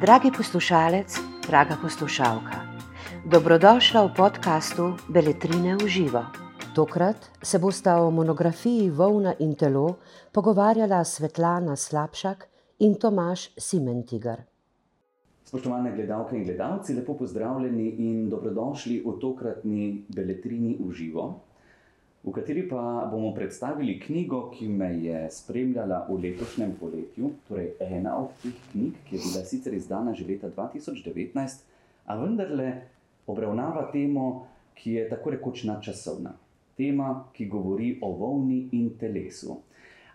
[0.00, 2.62] Dragi poslušalec, draga poslušalka,
[3.26, 6.22] dobrodošla v podkastu Beletrine v živo.
[6.74, 9.98] Tokrat se bosta o monografiji Vovna in telo
[10.32, 12.46] pogovarjala Svetlana Slabšak
[12.78, 14.46] in Tomaš Simentigar.
[15.44, 21.43] Spoštovane gledalke in gledalci, lepo pozdravljeni in dobrodošli v tokratni Beletrini v živo
[22.24, 27.30] v kateri pa bomo predstavili knjigo, ki me je spremljala v letošnjem poletju.
[27.48, 31.62] Torej, ena od teh knjig, ki je bila sicer izdana že leta 2019,
[32.06, 32.72] a vendarle
[33.26, 36.32] obravnava temo, ki je tako rekoč nadčasovna.
[36.76, 39.60] Tema, ki govori o volni in telesu.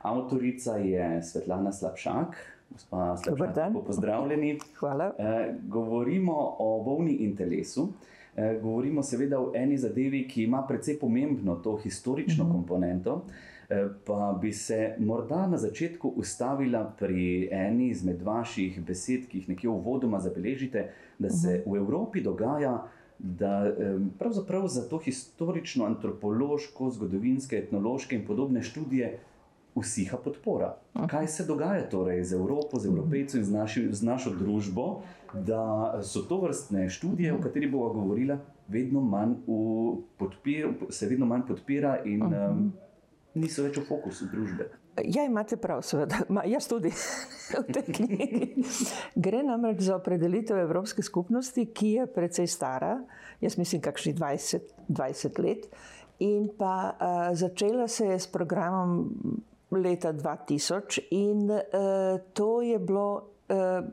[0.02, 2.36] Avtorica je Svetlana Slabšak,
[2.72, 4.58] gospa Slabšak, pozdravljeni.
[4.80, 5.14] Hvala.
[5.18, 7.90] E, govorimo o volni in telesu.
[7.94, 8.19] Eh,
[8.62, 12.54] govorimo seveda o eni zadevi, ki ima precej pomembno to historično mhm.
[12.54, 13.22] komponento.
[13.70, 19.50] Eh, pa bi se morda na začetku ustavila pri eni izmed vaših besed, ki jih
[19.50, 21.72] nekje uvodoma zabeležite, da se mhm.
[21.72, 22.88] v Evropi dogaja,
[23.20, 23.76] da
[24.20, 29.20] pravzaprav za to historično, antropološko, zgodovinske, etnološke in podobne študije
[29.76, 30.76] usiha podpora.
[31.08, 35.02] Kaj se dogaja torej z Evropo, z Evropejci in z, naši, z našo družbo,
[35.34, 39.36] da so to vrstne študije, o katerih bomo govorili, vedno manj
[40.18, 42.74] podpir, se vedno manj podpira in um,
[43.34, 44.70] niso več v fokusu družbe.
[45.06, 46.24] Ja, imate prav, seveda.
[46.34, 46.92] Ma, jaz tudi
[47.62, 48.66] v tej knjigi.
[49.16, 52.98] Gre namreč za opredelitev Evropske skupnosti, ki je precej stara,
[53.42, 55.70] jaz mislim, kakšni 20, 20 let.
[56.20, 59.08] In pa uh, začela se je s programom
[59.72, 61.60] leta 2000 in uh,
[62.34, 63.86] to je bilo uh,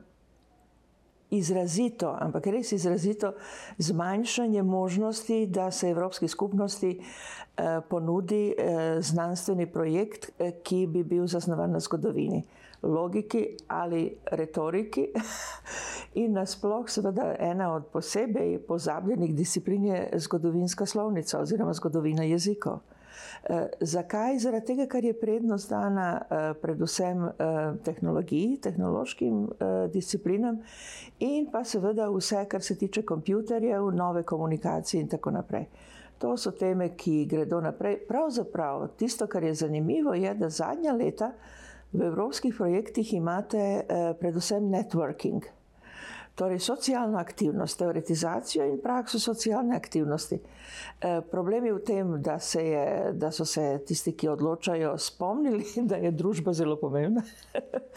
[1.29, 3.33] izrazito, ampak res izrazito
[3.77, 8.63] zmanjšanje možnosti, da se Evropski skupnosti uh, ponudi uh,
[8.99, 12.43] znanstveni projekt, uh, ki bi bil zasnovan na zgodovini.
[12.83, 15.07] Logiki ali retoriki,
[16.21, 22.79] in nasplošno, seveda, ena od posebej pozabljenih disciplin je zgodovinska slovnica oziroma zgodovina jezikov.
[23.49, 24.39] Eh, zakaj?
[24.39, 29.45] Zaradi tega, ker je prednost dana eh, predvsem eh, tehnologiji, tehnološkim
[29.93, 30.57] disciplinam
[31.23, 35.65] in pa seveda vse, kar se tiče kompjuterjev, nove komunikacije in tako naprej.
[36.19, 38.01] To so teme, ki gredo naprej.
[38.07, 41.31] Pravzaprav tisto, kar je zanimivo, je, da zadnja leta
[41.93, 43.85] v evropskih projektih imate
[44.19, 45.45] predvsem networking.
[46.37, 50.37] Torej, socialna aktivnost, teoretizacijo in prakso socialne aktivnosti.
[50.37, 55.65] E, problem je v tem, da, se je, da so se tisti, ki odločajo, spomnili,
[55.89, 57.23] da je družba zelo pomembna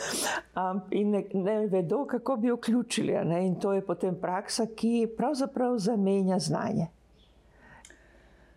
[1.00, 3.18] in ne, ne vedo, kako bi jo vključili.
[3.44, 6.88] In to je potem praksa, ki pravzaprav zamenja znanje.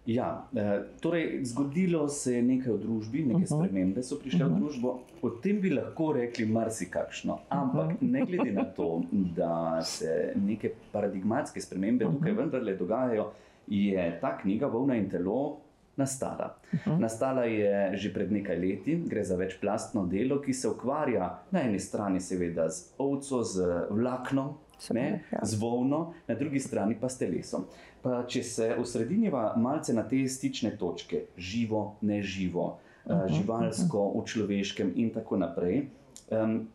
[0.06, 3.47] Ja, eh, torej, zgodilo se je nekaj v družbi, neke mhm.
[3.47, 4.59] spremembe so prišle v mhm.
[4.59, 4.94] družbo.
[5.24, 7.40] O tem bi lahko rekli marsikakšno.
[7.50, 8.12] Ampak mhm.
[8.12, 13.31] ne glede na to, da se neke paradigmatske spremembe tukaj vendarle dogajajo,
[13.68, 15.63] je ta knjiga Vovna in telo
[15.96, 16.56] nastala.
[17.00, 21.80] Nastala je že pred nekaj leti, gre za večplastno delo, ki se ukvarja na eni
[21.80, 24.53] strani, seveda, z ovco, z vlaknom,
[24.92, 25.40] ne, ja.
[25.44, 27.66] z volno, na drugi strani pa s telesom.
[28.03, 32.66] Pa če se osredinjava malce na te stične točke, živo, neživo,
[33.06, 34.22] uh eh, -huh, živalsko, uh -huh.
[34.22, 35.88] v človeškem in tako naprej,
[36.31, 36.68] um,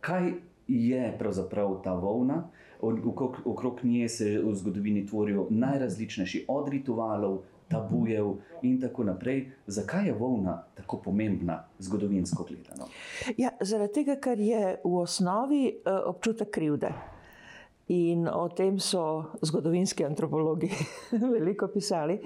[0.00, 0.32] kaj
[0.68, 2.48] je pravzaprav ta volna?
[2.80, 7.38] Okrog, okrog nje se v zgodovini tvorijo najrazličnejši od ritualov,
[7.68, 9.50] tabujev in tako naprej.
[9.66, 12.88] Zakaj je volna tako pomembna, zgodovinsko gledano?
[13.36, 16.92] Ja, zaradi tega, ker je v osnovi uh, občutek krivde.
[17.86, 20.66] In o tem so zgodovinski antropologi
[21.34, 22.18] veliko pisali.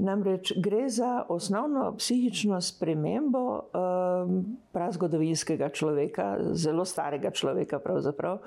[0.00, 4.38] Namreč gre za osnovno psihično spremembo um,
[4.72, 8.40] prazgodovinskega človeka, zelo starega človeka, pravzaprav.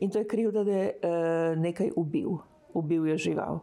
[0.00, 2.38] In to je krivda, da je uh, nekaj ubil,
[2.72, 3.60] ubil je žival.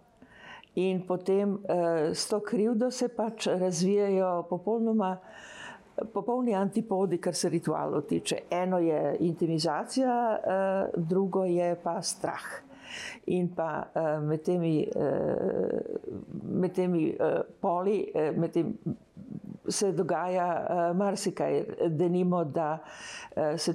[0.75, 5.17] In potem uh, s to krivdo se pač razvijajo popolnoma
[6.13, 8.37] popolni antipodi, kar se ritualov tiče.
[8.51, 12.45] Eno je intimizacija, eh, drugo je pa strah.
[13.25, 15.81] In pa eh, med temi, eh,
[16.43, 17.17] med temi
[17.61, 18.77] poli, med tem
[19.67, 22.77] se dogaja marsikaj, da nimo, da,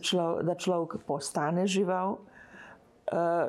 [0.03, 2.19] člo, da človek postane žival.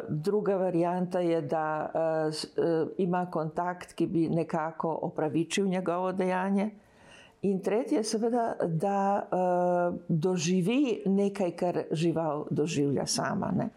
[0.07, 1.91] Druga varijanta je, da
[2.97, 6.69] ima kontakt, ki bi nekako opravičil njegovo dejanje.
[7.41, 13.51] In tretje, seveda, da uh, doživi nekaj, kar žival doživlja sama.
[13.55, 13.69] Ne?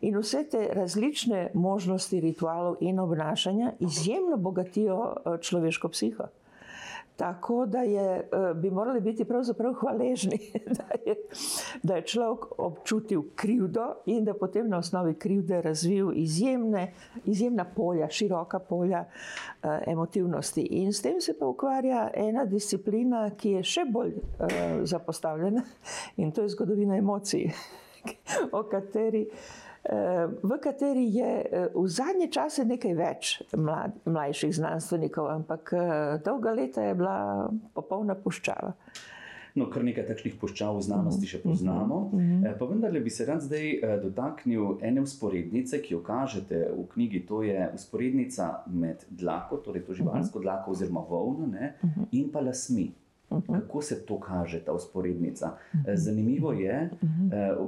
[0.00, 6.30] In vse te različne možnosti ritualov in obnašanja izjemno bogatijo uh, človeško psiho.
[7.20, 10.38] Tako da je, uh, bi morali biti pravzaprav hvaležni,
[10.78, 11.16] da je
[11.82, 16.92] da je človek občutil krivdo in da potem na osnovi krivde razvil izjemne,
[17.24, 20.62] izjemna polja, široka polja uh, emotivnosti.
[20.62, 24.48] In s tem se pa ukvarja ena disciplina, ki je še bolj uh,
[24.82, 25.62] zapostavljena
[26.16, 27.50] in to je zgodovina emocij,
[28.58, 29.26] o kateri.
[29.80, 31.30] V kateri je
[31.72, 35.72] v zadnje čase nekaj več mlad, mlajših znanstvenikov, ampak
[36.24, 38.74] dolga leta je bila popolna puščava.
[39.58, 42.00] No, kar nekaj takšnih puščav v znanosti še poznamo.
[42.14, 46.86] Eh, pa vendarle bi se rad zdaj eh, dotaknil ene usporednice, ki jo kažete v
[46.94, 47.24] knjigi.
[47.30, 51.74] To je usporednica med dlako, torej to živalsko dlako oziroma volno ne,
[52.12, 52.90] in pa lasmi.
[53.30, 55.54] Kako se to kaže, ta usporednica?
[55.82, 56.88] Eh, zanimivo je,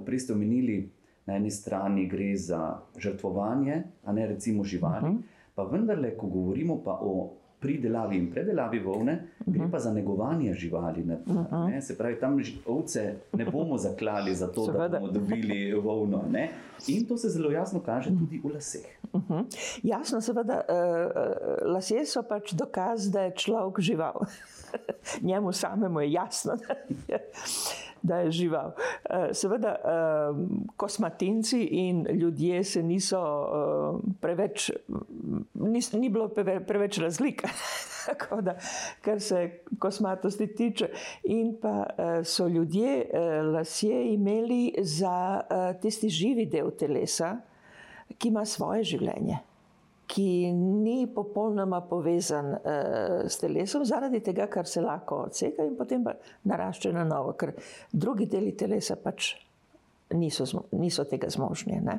[0.07, 0.85] prej ste omenili,
[1.27, 5.17] na eni strani gre za žrtvovanje, a ne recimo živali.
[5.55, 7.31] Pa vendarle, ko govorimo pa o
[7.63, 9.53] pridelavi in predelavi volne, uh -huh.
[9.53, 11.05] gre pa za negovanje živali.
[11.05, 11.71] Ne, uh -huh.
[11.71, 16.25] ne, se pravi, tam ovce ne bomo zaklali za to, da bomo dobili volno.
[16.31, 16.51] Ne.
[16.87, 18.87] In to se zelo jasno kaže tudi v laseh.
[19.13, 19.45] Uh -huh.
[19.83, 24.21] Jasno, seveda, uh, lasje so pač dokaz, da je človek žival.
[25.29, 26.53] Njemu samemu je jasno,
[28.03, 28.67] da je, žival.
[28.67, 30.37] Uh, seveda, uh,
[30.77, 34.71] kosmatinci in ljudje se niso uh, preveč,
[35.55, 36.29] nis, ni bilo
[36.67, 37.49] preveč razlike.
[38.07, 38.57] Tako da,
[39.01, 40.89] kar se kosmatosti tiče,
[41.23, 41.87] in pa
[42.25, 43.07] so ljudje
[43.55, 45.41] lasje imeli za
[45.83, 47.37] tisti živi del telesa,
[48.19, 49.39] ki ima svoje življenje,
[50.13, 52.51] ki ni popolnoma povezan
[53.25, 56.05] s telesom, zaradi tega, kar se lahko odseka in potem
[56.45, 57.55] narašča na novo, ker
[57.93, 59.33] drugi deli telesa pač
[60.15, 61.81] niso, niso tega zmožni.
[61.81, 61.99] Ne?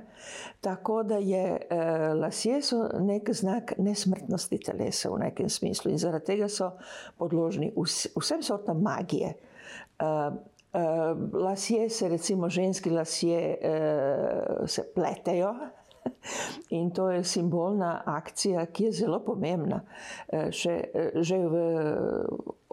[0.61, 2.59] Tako da je eh, lasje
[2.99, 6.71] nek znak nesmrtnosti telesa v nekem smislu in zaradi tega so
[7.17, 9.33] podložni vs, vsem sortam magije.
[9.33, 10.79] Eh, eh,
[11.33, 15.55] lasje se, recimo ženski lasje, eh, se pletejo.
[16.77, 19.83] In to je simbolna akcija, ki je zelo pomembna.
[20.31, 20.75] Še,
[21.21, 21.63] že v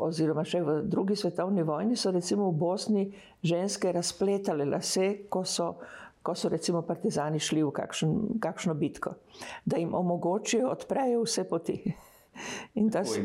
[0.01, 3.05] oziroma še v drugi svetovni vojni, so recimo v Bosni
[3.45, 5.75] ženske razpletale lase, ko so,
[6.25, 9.17] ko so recimo partizani šli v kakšen, kakšno bitko,
[9.65, 11.81] da jim omogočijo, odprejo vse poti.
[12.79, 13.21] In ta se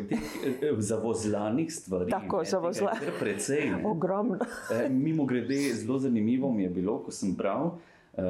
[0.76, 2.12] v zavozlanih stvareh.
[2.12, 3.14] Tako, zavozlanih.
[3.22, 3.72] Precej.
[3.94, 4.42] Ogromno.
[4.74, 7.78] Eh, Mimo grede, zelo zanimivo mi je bilo, ko sem bral.
[8.18, 8.24] Uh,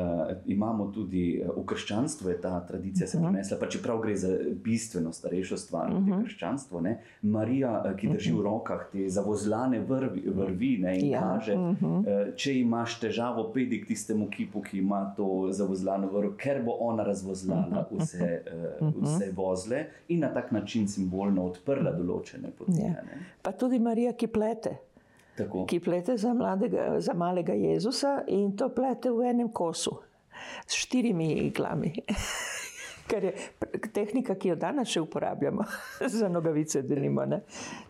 [0.45, 3.27] imamo tudi uh, v krščanstvu, je ta tradicija se mhm.
[3.27, 4.31] prenesla, pa čeprav gre za
[4.63, 6.01] bistveno starejšo stvar, uh -huh.
[6.01, 6.23] mhm.
[6.23, 6.81] krščanstvo.
[6.81, 7.01] Ne?
[7.21, 8.43] Marija, uh, ki drži v mhm.
[8.43, 11.21] rokah te zavozlane vrvi, vrvi ne, in ja.
[11.21, 11.99] kaže, uh -huh.
[11.99, 16.77] uh, če imaš težavo, pedi k tistemu kipu, ki ima to zavozlano vrv, ker bo
[16.79, 18.41] ona razvozlala vse,
[18.81, 22.81] uh, vse vozle in na tak način simbolno odprla določene poti.
[22.81, 23.03] Ja.
[23.41, 24.77] Pa tudi Marija, ki plete.
[25.37, 25.65] Tako.
[25.65, 29.97] ki plete za, mladega, za malega Jezusa in to plete v enem kosu
[30.67, 31.93] s štirimi iglami.
[33.09, 33.33] Ker je
[33.93, 35.65] tehnika, ki jo danes še uporabljamo
[36.17, 37.27] za nogavice, da nima.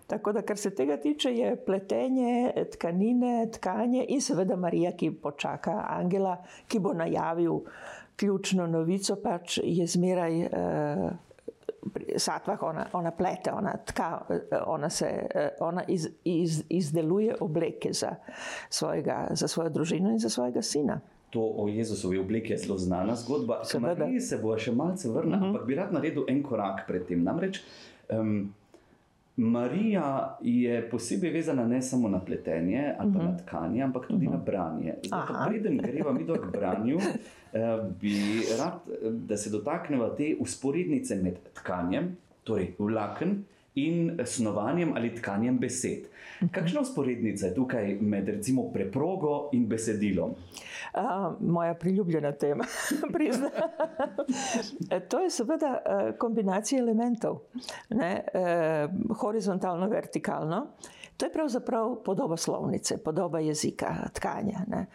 [0.08, 5.86] Tako da, kar se tega tiče, je pletenje tkanine, tkanje in seveda Marija, ki počaka
[5.94, 6.36] Angela,
[6.68, 7.62] ki bo najavil
[8.20, 10.42] ključno novico, pač je zmeraj.
[10.50, 11.25] Uh,
[12.18, 14.26] satvah ona, ona plete, ona tka,
[14.66, 15.28] ona, se,
[15.60, 18.16] ona iz, iz, izdeluje obleke za,
[18.70, 21.00] svojega, za svojo družino in za svojega sina.
[21.30, 23.62] To o Jezusovi obleki je zelo znana zgodba.
[23.80, 25.46] Mariji se bo še malce vrnila, uh mhm.
[25.46, 25.56] -huh.
[25.56, 27.24] ampak bi rad naredil en korak pred tem.
[27.24, 27.64] Namreč
[28.10, 28.54] um,
[29.38, 33.24] Marija je posebej vezana ne samo na pletenje ali uh -huh.
[33.24, 34.38] na tkanje, ampak tudi uh -huh.
[34.38, 34.94] na branje.
[35.48, 37.04] Preden greva mi do branju, eh,
[38.02, 38.80] bi rad,
[39.28, 43.44] da se dotaknemo te usporednice med tkanjem, torej vlaken.
[43.76, 46.06] In snovanjem ali tkanjem besed.
[46.40, 46.48] Mhm.
[46.52, 50.32] Kakšna usporednica je tukaj med recimo preprogo in besedilom?
[50.96, 52.64] Uh, moja priljubljena tema.
[54.92, 57.40] E, to je seveda e, kombinacija elementov,
[57.90, 58.88] ne, e,
[59.20, 60.68] horizontalno, vertikalno.
[61.18, 64.60] To je pravzaprav podoba slovnice, podoba jezika, tkanja.
[64.68, 64.86] Ne.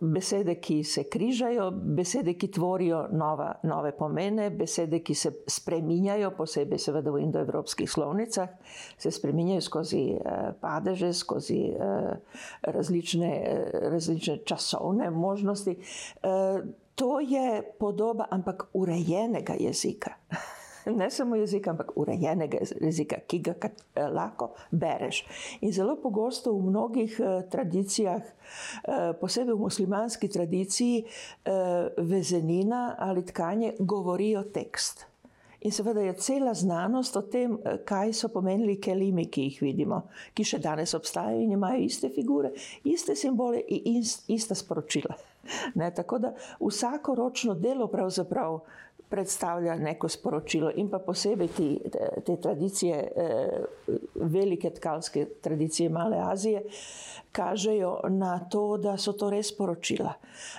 [0.00, 6.78] Besede, ki se križajo, besede, ki tvorijo nova, nove pomene, besede, ki se spreminjajo, posebej
[6.78, 8.48] seveda v indoevropskih slovnicah,
[8.98, 10.02] se spreminjajo skozi
[10.60, 11.74] padeže, skozi
[12.62, 13.32] različne,
[13.72, 15.76] različne časovne možnosti.
[16.94, 20.14] To je podoba, ampak urejenega jezika.
[21.00, 25.24] Ne samo jezika, ampak urejenega jezika, ki ga eh, lahko bereš.
[25.60, 28.22] In zelo pogosto v mnogih eh, tradicijah,
[29.20, 31.04] posebej v muslimanski tradiciji,
[31.96, 35.06] vezenina ali tkanje govorijo tekst.
[35.64, 40.02] In seveda je cela znanost o tem, eh, kaj so pomenili kelimi, ki jih vidimo,
[40.34, 42.50] ki še danes obstajajo in imajo iste figure,
[42.84, 45.16] iste simbole in ista sporočila.
[45.74, 48.60] Ne, tako da vsako ročno delo pravzaprav
[49.14, 51.78] predstavlja neko sporočilo in pa posebej ti,
[52.26, 53.64] te tradicije, eh,
[54.14, 56.62] velike tkalske tradicije Male Azije,
[57.32, 60.12] kažejo na to, da so to res sporočila.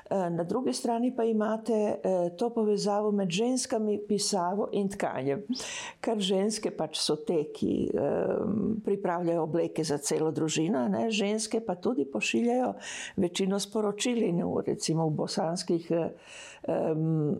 [0.10, 5.44] Eh, na drugi strani pa imate eh, to povezavo med ženskami, pisavo in tkanjem,
[6.00, 7.92] ker ženske pač so te, ki
[8.86, 11.10] pripravljajo obleke za celo družino, ne?
[11.12, 12.74] ženske pa tudi pošiljajo
[13.16, 15.92] večino sporočil in recimo v bosanskih
[16.68, 17.36] um,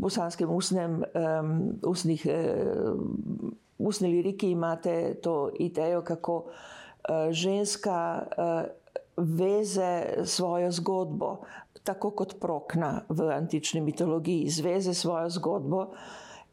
[0.00, 1.02] bosanskem usnem,
[1.40, 8.70] um, usnih, um, usni liriki imate to idejo, kako uh, ženska uh,
[9.16, 11.36] veze svojo zgodbo,
[11.84, 15.86] tako kot prokna v antični mitologiji, zveze svojo zgodbo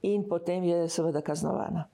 [0.01, 1.85] in potem je seveda kaznovana.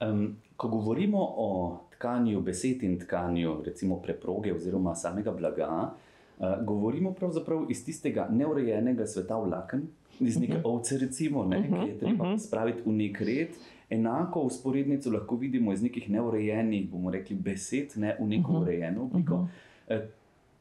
[0.00, 6.64] Um, ko govorimo o tkanju besed in tkanju, recimo preproge oziroma samega blaga, uh, Uh,
[6.64, 9.82] govorimo pravzaprav iz tistega neurejenega sveta vlaken,
[10.20, 10.66] iz neke uh mhm.
[10.66, 10.74] -huh.
[10.74, 11.84] ovce, recimo, ne, uh -huh.
[11.84, 12.38] ki je treba uh mhm.
[12.38, 12.46] -huh.
[12.46, 13.48] spraviti v nek red.
[13.90, 18.58] Enako usporednico lahko vidimo iz nekih neurejenih, bomo rekli, besed, ne v neko uh mhm.
[18.58, 18.62] -huh.
[18.62, 19.34] urejeno obliko.
[19.34, 19.40] Uh
[19.88, 20.02] -huh.
[20.02, 20.08] uh,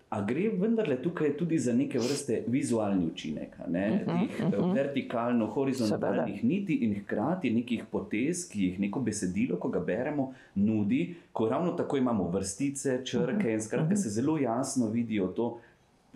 [0.10, 4.04] A gre vendarle tukaj tudi za neke vrste vizualni učinek, ne?
[4.08, 4.76] uh -huh, tih uh -huh.
[4.76, 11.16] vertikalno, horizontalnih niti in hkrati nekih potez, ki jih neko besedilo, ko ga beremo, nudi,
[11.34, 14.04] ko ravno tako imamo vrstice, črke uh -huh, in skratka uh -huh.
[14.04, 15.60] se zelo jasno vidijo to,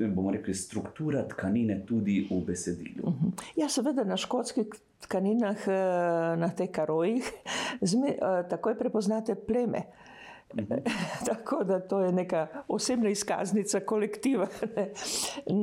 [0.07, 3.03] bomo rekli, struktura tkanine tudi v besedilu.
[3.03, 3.43] Uh -huh.
[3.55, 4.67] Ja, seveda na škotskih
[4.99, 7.31] tkaninah, eh, na teh karojih,
[7.81, 8.17] eh,
[8.49, 9.77] takoj prepoznate pleme.
[9.77, 10.11] Uh
[11.29, 14.47] Tako da to je neka osebna izkaznica kolektiva.
[14.75, 14.91] Ne.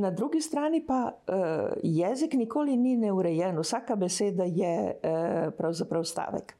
[0.00, 1.34] Na drugi strani pa uh,
[1.82, 4.94] jezik nikoli ni neurejen, vsaka beseda je
[5.58, 6.57] pravzaprav stavek.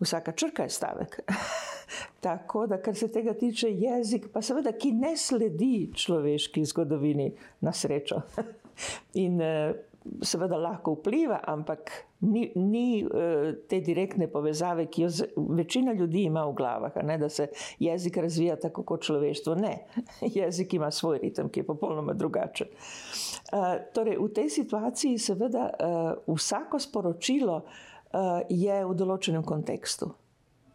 [0.00, 1.20] Vsaka črka je stavek.
[2.20, 7.72] Tako da, kar se tega tiče, jezik, pa seveda, ki ne sledi človeški zgodovini, na
[7.72, 8.22] srečo.
[9.24, 9.74] In uh,
[10.24, 16.24] seveda lahko vpliva, ampak ni, ni uh, te direktne povezave, ki jo z, večina ljudi
[16.24, 19.54] ima v glavah, ne, da se jezik razvija tako kot človeštvo.
[19.54, 19.76] Ne,
[20.38, 22.72] jezik ima svoj ritem, ki je popolnoma drugačen.
[23.52, 25.70] Uh, torej, v tej situaciji, seveda,
[26.26, 27.62] vsako sporočilo
[28.48, 30.12] je v določenem kontekstu.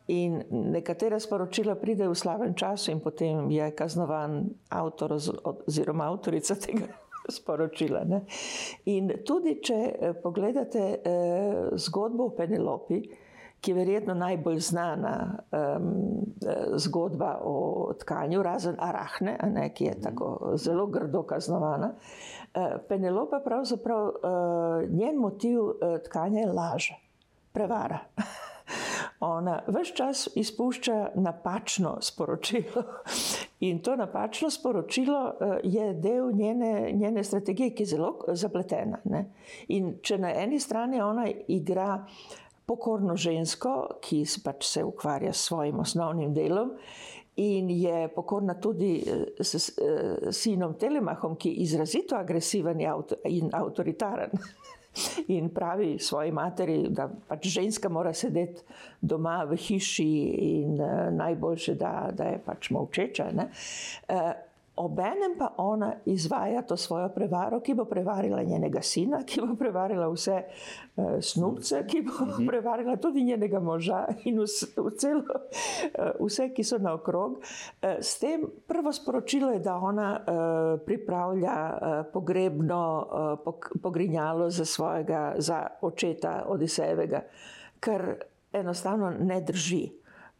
[0.07, 6.87] In nekatera sporočila pride v slabem času, in potem je kaznovan avtor oziroma avtorica tega
[7.27, 8.05] sporočila.
[8.07, 8.23] Ne?
[8.87, 13.01] In tudi, če eh, pogledate eh, zgodbo o Penelopi,
[13.57, 15.87] ki je verjetno najbolj znana um,
[16.77, 20.27] zgodba o tkanju, razen Arahne, ne, ki je tako
[20.61, 21.89] zelo grdo kaznovana.
[22.87, 24.11] Penelopa, pravzaprav
[24.93, 25.73] njen motiv
[26.05, 26.91] tkanja je laž,
[27.57, 27.99] prevara.
[29.19, 32.83] Ona vse čas izpušča napačno sporočilo.
[33.67, 38.99] In to napačno sporočilo eh, je del njene, njene strategije, ki je zelo zapletena.
[39.03, 39.25] Ne?
[39.67, 42.05] In če na eni strani ona igra
[42.65, 46.75] pokorno žensko, ki pač se ukvarja s svojim osnovnim delom.
[47.37, 52.81] In je pokorna tudi eh, s, s, s eh, sinom Telemahom, ki je izrazito agresiven
[53.25, 54.37] in avtoritaren.
[55.27, 58.61] in pravi svoji materi, da pač ženska mora sedeti
[59.01, 60.09] doma v hiši
[60.63, 63.29] in uh, najboljše, da, da je pač molčeča.
[63.33, 64.31] Uh,
[64.77, 70.05] Obenem pa ona izvaja to svojo prevaro, ki bo prevarila njenega sina, ki bo prevarila
[70.11, 72.45] vse uh, snubce, ki bo mhm.
[72.47, 74.67] prevarila tudi njenega moža in vse,
[74.99, 77.39] celo, uh, vse ki so naokrog.
[77.41, 82.81] Uh, s tem prvo sporočilo je, da ona uh, pripravlja uh, pogrebno
[83.45, 87.21] uh, pogrinjalo za svojega za očeta Odisejevega,
[87.79, 88.13] kar
[88.53, 89.87] enostavno ne drži,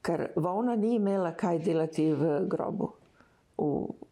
[0.02, 2.92] ker Vona ni imela kaj delati v grobu.
[3.58, 4.07] V,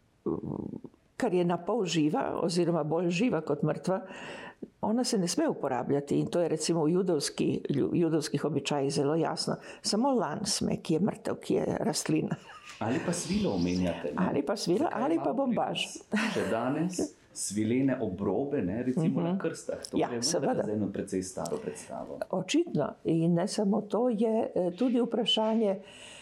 [1.16, 4.00] kar je na pol živa, oziroma bolj živa kot mrtva,
[4.80, 6.18] ona se ne sme uporabljati.
[6.20, 7.60] In to je recimo v judovski,
[7.92, 9.56] judovskih običajih zelo jasno.
[9.82, 12.36] Samo lan sme, ki je mrtev, ki je rastlina.
[12.78, 14.12] Ali pa svilo omenjate.
[14.12, 14.28] Ne?
[14.28, 15.86] Ali pa svilo, Zakaj ali pa bombaž.
[16.34, 17.00] Še danes.
[17.36, 19.24] Svilene obrobe, ne, recimo uh -huh.
[19.24, 19.40] na mhm.
[19.40, 19.86] krstah.
[19.90, 22.18] To ja, je seveda eno precej staro predstavo.
[22.30, 22.94] Očitno.
[23.04, 26.15] In ne samo to, je eh, tudi vprašanje, uh,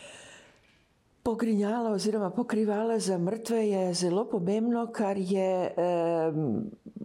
[1.24, 5.70] Pogrinjala oziroma pokrivala za mrtve je zelo pomembno, kar je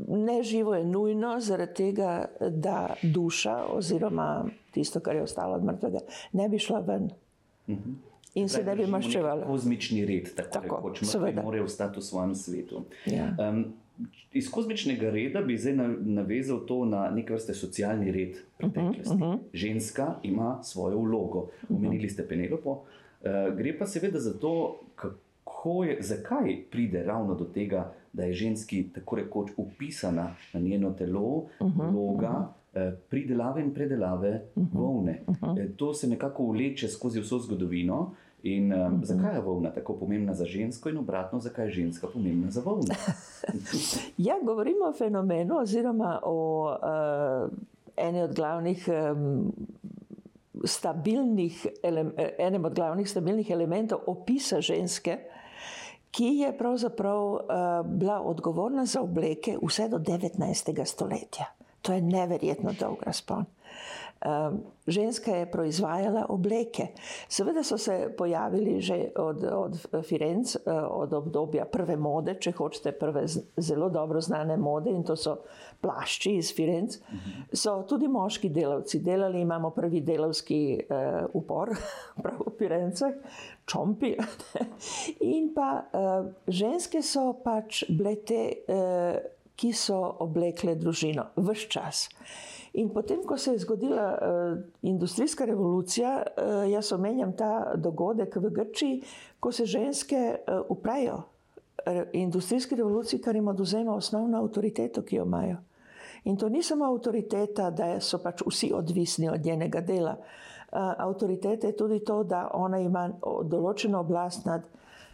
[0.07, 5.99] neživo, je nujno, zaradi tega, da duša oziroma tisto, kar je ostalo od mrtvega,
[6.33, 7.09] ne bi šla ven.
[7.69, 7.91] Mhm.
[8.35, 9.47] In se ne bi maščevala.
[9.47, 11.41] Kozmični red, tako, Tako, rekoč, seveda.
[11.41, 12.83] morajo ostati v svojem svetu.
[13.05, 13.31] Ja.
[13.39, 13.65] Um,
[14.33, 19.13] iz kozmičnega reda bi zdaj na- navezal to na neke vrste socialni red preteklosti.
[19.13, 19.37] Uh -huh.
[19.53, 21.47] Ženska ima svojo vlogo.
[21.69, 22.81] Omenili ste Penelopo.
[23.21, 28.33] Uh, gre pa seveda za to, kako je, zakaj pride ravno do tega, da je
[28.33, 31.91] ženski tako rekoč upisana na njeno telo uh -huh.
[31.91, 32.47] vloga.
[32.73, 34.41] eh, Pridelave in predelave
[34.73, 35.21] volne.
[35.57, 38.11] Eh, To se nekako vleče skozi vso zgodovino.
[38.43, 42.51] In um, zakaj je volna tako pomembna za žensko, in obratno, zakaj je ženska pomembna
[42.51, 42.83] za volno?
[44.17, 46.63] Ja, govorimo o fenomenu, oziroma o
[47.43, 47.51] uh,
[47.97, 48.89] eni od glavnih.
[49.11, 49.51] Um,
[50.63, 51.67] Stabilnih,
[52.37, 55.17] enem od glavnih stabilnih elementov opisa ženske,
[56.11, 57.41] ki je pravzaprav uh,
[57.85, 60.85] bila odgovorna za obleke vse do 19.
[60.85, 61.45] stoletja.
[61.81, 63.45] To je neverjetno dolg razpon.
[64.25, 66.87] Um, ženska je proizvajala obleke.
[67.27, 72.91] Seveda so se pojavili že od, od Firenc, eh, od obdobja prve mode, če hočete,
[72.91, 73.23] prve
[73.57, 75.37] zelo dobro znane mode, in to so
[75.81, 76.97] plašči iz Firenc.
[77.53, 81.73] So tudi moški delavci delali, imamo prvi delavski uh, upor,
[82.23, 83.15] prav v Firencah,
[83.65, 84.15] čompi.
[85.35, 89.19] In pa uh, ženske so pač bile te, uh,
[89.59, 92.07] ki so oblekle družino, vse čas.
[92.79, 98.53] In potem, ko se je zgodila uh, industrijska revolucija, uh, jaz omenjam ta dogodek v
[98.53, 99.01] Grčiji,
[99.39, 101.23] ko se ženske uh, uprejo
[101.85, 105.57] re- industrijski revoluciji, kar jim oduzema osnovno avtoriteto, ki jo imajo.
[106.29, 110.15] In to ni samo avtoriteta, da so pač vsi odvisni od njenega dela.
[110.69, 113.07] Uh, avtoriteta je tudi to, da ona ima
[113.49, 114.67] določeno oblast nad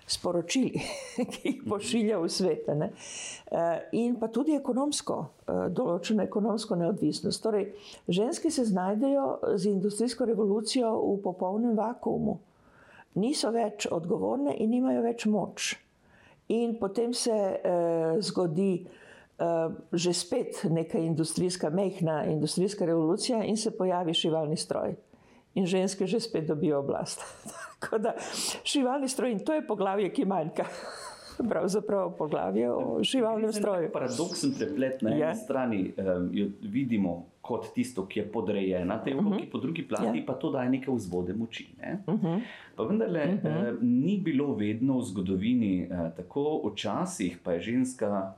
[0.07, 0.81] sporočili,
[1.31, 2.67] ki jih pošilja v svet.
[2.69, 5.15] Eh, In pa tudi ekonomsko,
[5.48, 7.41] eh, določeno ekonomsko neodvisnost.
[7.41, 7.72] Torej,
[8.07, 12.38] ženske se znajdejo z industrijsko revolucijo v popolnem vakuumu.
[13.15, 15.74] Niso več odgovorne in nimajo več moč.
[16.53, 19.04] In potem se eh, zgodi eh,
[19.92, 24.96] že spet neka industrijska, mehna industrijska revolucija in se pojavi šivalni stroj.
[25.56, 27.22] In ženske že spet dobijo oblast.
[27.80, 28.13] Tako da
[28.63, 30.65] šivalni stroj in to je poglavje, ki manjka.
[31.50, 33.89] Pravzaprav poglavje o šivalnem stroju.
[33.92, 35.27] Paradoksen preplet na eni Ja.
[35.27, 35.36] ja.
[35.36, 39.51] strani um, jo vidimo kot tisto, ki je podrejena tej vlogi, uh -huh.
[39.51, 40.14] po drugi plati Ja.
[40.16, 40.24] ja.
[40.27, 41.68] pa to daje neke vzvode moči.
[41.81, 42.03] Ne?
[42.07, 42.42] Uh -huh.
[42.75, 43.74] Pa vendarle uh -huh.
[43.74, 48.33] uh, ni bilo vedno v zgodovini uh, tako, včasih pa je ženska.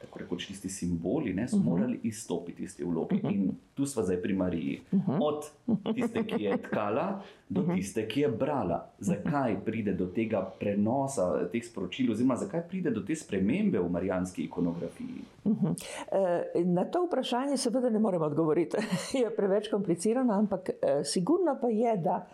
[0.00, 1.66] Tako rekoč tisti simboli ne, so uh -huh.
[1.66, 3.16] morali izstopiti iz te vloge.
[3.16, 3.34] Uh -huh.
[3.34, 4.80] In tu smo zdaj pri Mariji.
[4.92, 5.18] Uh -huh.
[5.20, 5.50] Od
[5.94, 8.90] tiste, ki je tkala, do tiste, ki je brala.
[8.98, 14.42] Zakaj pride do tega prenosa teh sporočil, oziroma zakaj pride do te spremembe v marijanski
[14.42, 15.22] ikonografiji?
[15.44, 18.76] Eh, Na to vprašanje seveda ne morem odgovoriti,
[19.22, 22.26] je preveč komplicirano, ampak eh, sigurno pa je, da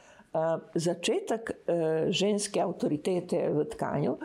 [0.75, 4.18] začetek eh, ženske avtoritete v tkanju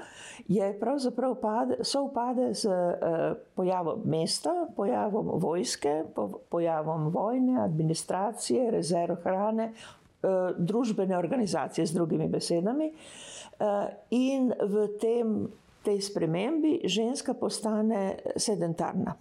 [0.50, 9.22] je pravzaprav pade, sovpade z eh, pojavom mesta, pojavom vojske, po- pojavom vojne, administracije, rezerv
[9.24, 12.90] hrane, eh, družbene organizacije, z drugimi besedami.
[12.90, 13.66] Eh,
[14.10, 15.48] In v tem,
[15.84, 19.14] tej spremembi ženska postane sedentarna,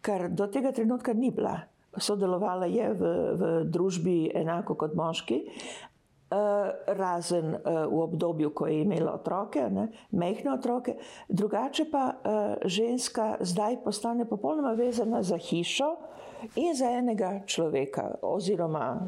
[0.00, 1.58] kar do tega trenutka ni bila.
[1.94, 3.02] Sodelovala je v,
[3.34, 5.93] v družbi enako kot moški, eh,
[6.86, 10.96] razen eh, v obdobju, ko je imela otroke, ne, mehne otroke.
[11.28, 15.96] Drugače pa eh, ženska zdaj postane popolnoma vezana za hišo
[16.56, 19.00] in za enega človeka, oziroma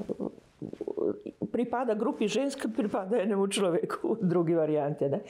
[1.53, 5.09] pripada grupi žensk, pripada enemu človeku, v drugi varianti.
[5.09, 5.21] Ne.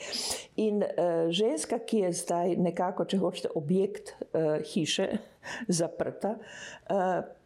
[0.63, 5.07] In uh, ženska, ki je zdaj nekako, če hočete, objekt uh, hiše,
[5.79, 6.35] zaprta,
[6.91, 7.36] uh,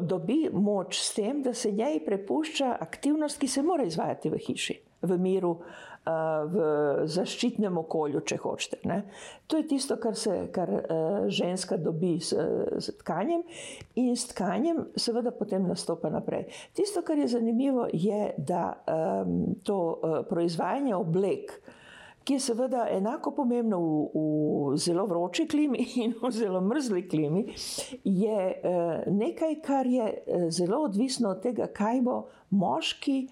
[0.00, 4.78] dobi moč s tem, da se njej prepušča aktivnost, ki se mora izvajati v hiši,
[5.02, 6.12] v miru, uh,
[6.52, 6.64] v
[7.10, 8.80] zaščitnem okolju, če hočete.
[8.88, 9.02] Ne.
[9.50, 12.32] To je tisto, kar, se, kar uh, ženska dobi s,
[12.78, 13.44] s tkanjem,
[14.00, 16.48] in s tkanjem, seveda, potem nastopa naprej.
[16.76, 21.56] Tisto, kar je zanimivo, je, da um, to uh, proizvajanje oblek.
[22.24, 24.22] Ki je seveda enako pomembno v,
[24.72, 27.46] v zelo vroči klimi in v zelo mrzli klimi,
[28.04, 32.18] je eh, nekaj, kar je eh, zelo odvisno od tega, kaj bo
[32.50, 33.26] moški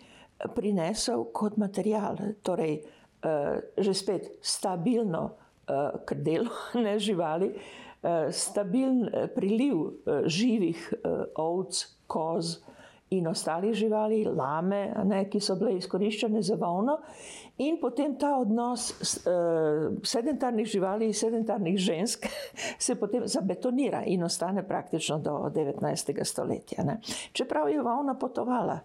[0.56, 2.18] prinesel kot material.
[2.42, 2.80] Torej,
[3.22, 6.50] eh, že spet stabilno eh, krdelo,
[6.84, 12.58] ne živali, eh, stabilen eh, priliv eh, živih eh, ovc, koz
[13.10, 17.00] in ostalih živali, lame, ne, ki so bile izkoriščene za volno.
[17.60, 18.86] In potem ta odnos
[19.26, 22.24] uh, sedentarnih živali in sedentarnih žensk
[22.86, 26.24] se potem zabetonira in ostane praktično do 19.
[26.24, 26.84] stoletja.
[26.84, 27.00] Ne.
[27.32, 28.78] Čeprav je volna potovala,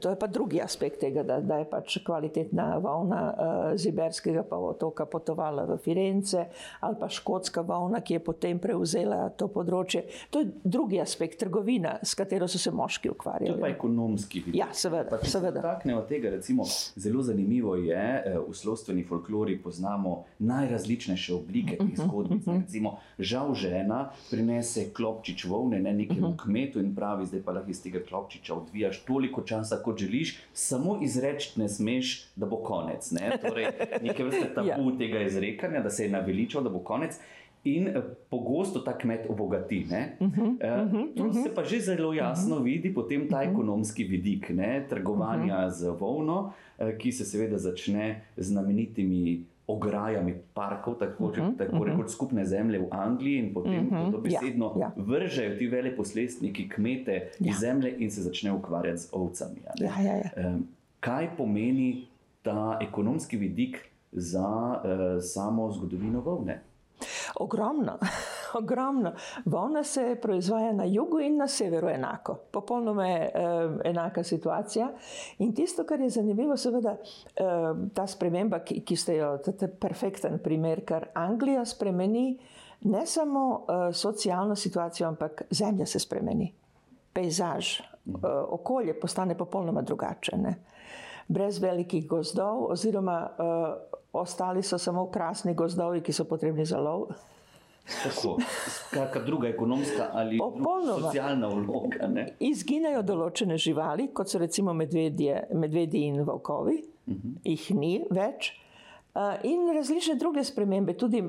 [0.00, 4.44] to je pa drugi aspekt tega, da, da je pač kvalitetna volna uh, z Iberskega
[4.50, 6.44] otoka potovala v Firence
[6.80, 10.04] ali pa škotska volna, ki je potem prevzela to področje.
[10.30, 14.58] To je drugi aspekt, trgovina, s katero so se moški ukvarjali pa ekonomski vidik.
[14.58, 15.18] Ja, seveda.
[15.22, 15.62] seveda.
[15.62, 16.64] Takne od tega, recimo,
[16.96, 22.46] zelo zanimivo je, eh, v slovstveni folklori poznamo najrazličnejše oblike teh mhm, zgodbic.
[22.46, 22.56] Mhm.
[22.60, 26.38] Recimo, žal žena prinese klopčič volne ne, nekemu mhm.
[26.42, 30.98] kmetu in pravi, zdaj pa lahko iz tega klopčiča odvijaš toliko časa, kot želiš, samo
[31.02, 33.10] izreči ne smeš, da bo konec.
[33.10, 33.38] Ne?
[33.42, 33.70] Torej,
[34.02, 34.98] nekaj vrste tabu ja.
[34.98, 37.20] tega izrekanja, da se je naveličal, da bo konec
[37.64, 39.86] in uh, pogosto ta kmet obogati.
[40.20, 41.42] Uh -huh, uh, uh, tu uh -huh.
[41.42, 42.64] se pa že zelo jasno uh -huh.
[42.64, 45.70] vidi potem ta ekonomski vidik ne, trgovanja uh -huh.
[45.70, 49.44] z volno, uh, ki se seveda začne z znamenitimi.
[49.66, 51.84] Ograjami parkov, tako, uh -huh, tako uh -huh.
[51.84, 54.92] rekoč skupne zemlje v Angliji, in potem uh -huh, to besedno ja, ja.
[54.96, 57.50] vržejo ti vele poslestniki, kmete ja.
[57.50, 59.56] iz zemlje in se začnejo ukvarjati z ovcami.
[59.80, 60.50] Ja, ja, ja.
[60.50, 60.68] Um,
[61.00, 62.06] kaj pomeni
[62.42, 63.78] ta ekonomski vidik
[64.12, 66.60] za uh, samo zgodovino volne?
[67.40, 67.98] Ogromno,
[68.60, 69.12] ogromno.
[69.44, 72.34] Volna se proizvaja na jugu in na severu enako.
[72.50, 73.30] Popolnoma je eh,
[73.84, 74.90] enaka situacija.
[75.38, 77.44] In tisto, kar je zanimivo, seveda eh,
[77.94, 82.38] ta sprememba, ki, ki ste jo, to je perfekten primer, ker Anglija spremeni
[82.82, 86.52] ne samo eh, socialno situacijo, ampak zemlja se spremeni.
[87.12, 87.82] Pejzaž, eh,
[88.48, 90.36] okolje postane popolnoma drugače.
[90.36, 90.54] Ne?
[91.28, 97.08] Brez velikih gozdov, oziroma uh, ostali so samo krasni gozdovi, ki so potrebni za lov.
[97.82, 100.38] Kakšna druga ekonomska ali
[100.86, 102.08] socialna vloga?
[102.40, 107.28] Izginejo določene živali, kot so recimo medvedje, medvedji in volkovi, uh mhm.
[107.28, 107.38] -huh.
[107.44, 108.61] jih ni več.
[109.14, 111.22] Eh, in različne druge spremembe, tudi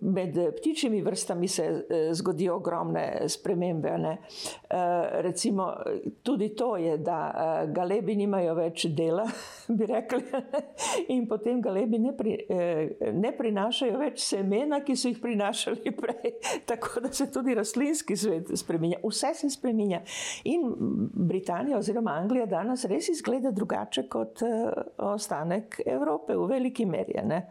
[0.00, 3.98] med ptičjimi vrstami se eh, zgodijo ogromne spremembe.
[3.98, 4.18] Ne.
[4.70, 4.76] Eh,
[5.12, 5.72] recimo,
[6.22, 7.32] tudi to je, da
[7.68, 9.24] galebi nimajo več dela,
[9.76, 10.20] bi rekli,
[11.08, 12.36] in potem galebi ne, pri,
[13.12, 16.34] ne prinašajo več semena, ki so jih prinašali prej.
[16.68, 20.02] Tako da se tudi rastlinski svet spremenja, vse se spremenja.
[20.52, 20.68] In
[21.32, 24.44] Britanija oziroma Anglija danes res izgleda drugače kot
[25.00, 27.21] ostanek Evrope v veliki meri.
[27.24, 27.42] Ne?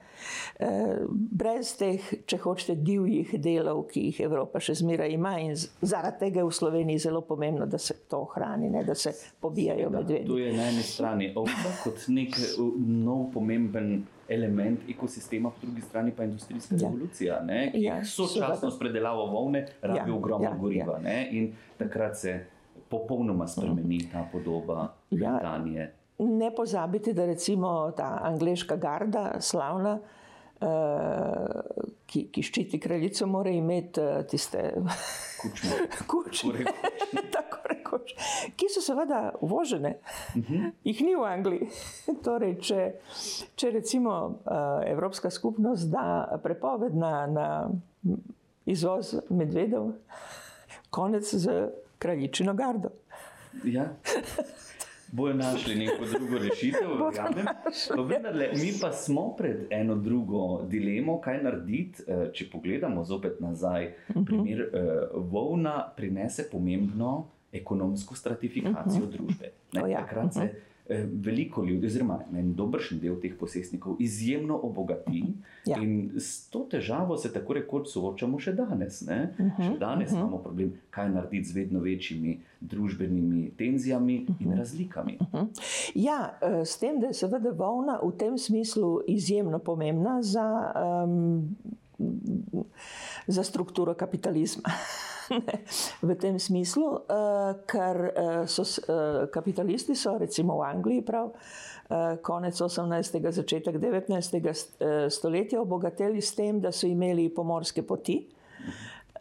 [0.60, 6.26] Eh, brez teh, če hočete, divjih delov, ki jih Evropa še zmeraj ima, in zaradi
[6.26, 8.84] tega je v Sloveniji zelo pomembno, da se to ohrani, ne?
[8.88, 10.30] da se pobijajo medvedi.
[10.30, 12.38] To je na eni strani ovca kot nek
[12.88, 14.02] nov pomemben.
[14.32, 16.88] Element ekosistema, po drugi strani pa industrijska ja.
[16.88, 17.40] revolucija,
[17.74, 20.96] ki ja, sočasno s predelavo volne rabi ja, ogromno ja, goriva.
[21.04, 21.26] Ja.
[21.36, 22.38] In takrat se
[22.88, 24.86] popolnoma spremeni ta podoba.
[25.12, 25.82] Britanije.
[25.82, 30.00] Ja ne pozabite, da recimo ta angliška garda, slavna,
[30.62, 30.68] uh,
[32.06, 34.62] ki, ki ščiti kraljico, mora imeti uh, tiste
[36.12, 36.66] kučne.
[37.36, 38.14] Tako rekoč.
[38.56, 40.54] Ki so seveda uvožene, uh mhm.
[40.54, 40.72] -huh.
[40.84, 41.70] jih ni v Angliji.
[42.26, 42.92] torej, če,
[43.56, 47.70] če recimo uh, Evropska skupnost da prepoved na, na
[48.66, 49.92] izvoz medvedov,
[50.90, 52.90] konec z kraljičino gardo.
[53.64, 53.90] Ja
[55.12, 56.90] bojo našli neko drugo rešitev.
[58.08, 62.04] Vendarle, mi pa smo pred eno drugo dilemo, kaj narediti.
[62.08, 64.24] Eh, če pogledamo zopet nazaj, mhm.
[64.26, 69.12] primer uh, Vovna prinese pomembno ekonomsko stratifikacijo uh mhm.
[69.14, 69.18] -huh.
[69.18, 69.52] družbe.
[69.74, 70.00] Ne, ja.
[70.00, 70.54] Takrat se uh mhm.
[70.54, 70.58] -huh.
[70.58, 70.71] Eh,
[71.14, 75.24] veliko ljudi, oziroma en dobršen del teh posestnikov, izjemno obogati.
[75.66, 75.78] Ja.
[75.82, 79.02] In s to težavo se tako rekoč soočamo še danes.
[79.02, 80.22] Uh -huh, še danes uh -huh.
[80.22, 84.44] imamo problem, kaj narediti z vedno večjimi družbenimi tenzijami uh -huh.
[84.44, 85.18] in razlikami.
[85.20, 85.48] Uh -huh.
[85.96, 90.74] Ja, eh, s tem, da je seveda volna v tem smislu izjemno pomembna za.
[91.06, 91.56] Um,
[93.28, 94.70] za strukturo kapitalizma.
[96.08, 102.20] v tem smislu, uh, ker uh, so uh, kapitalisti, so recimo v Angliji, prav, uh,
[102.20, 103.16] konec 18.
[103.16, 105.10] in začetek 19.
[105.10, 108.28] stoletja, obogateli s tem, da so imeli pomorske poti.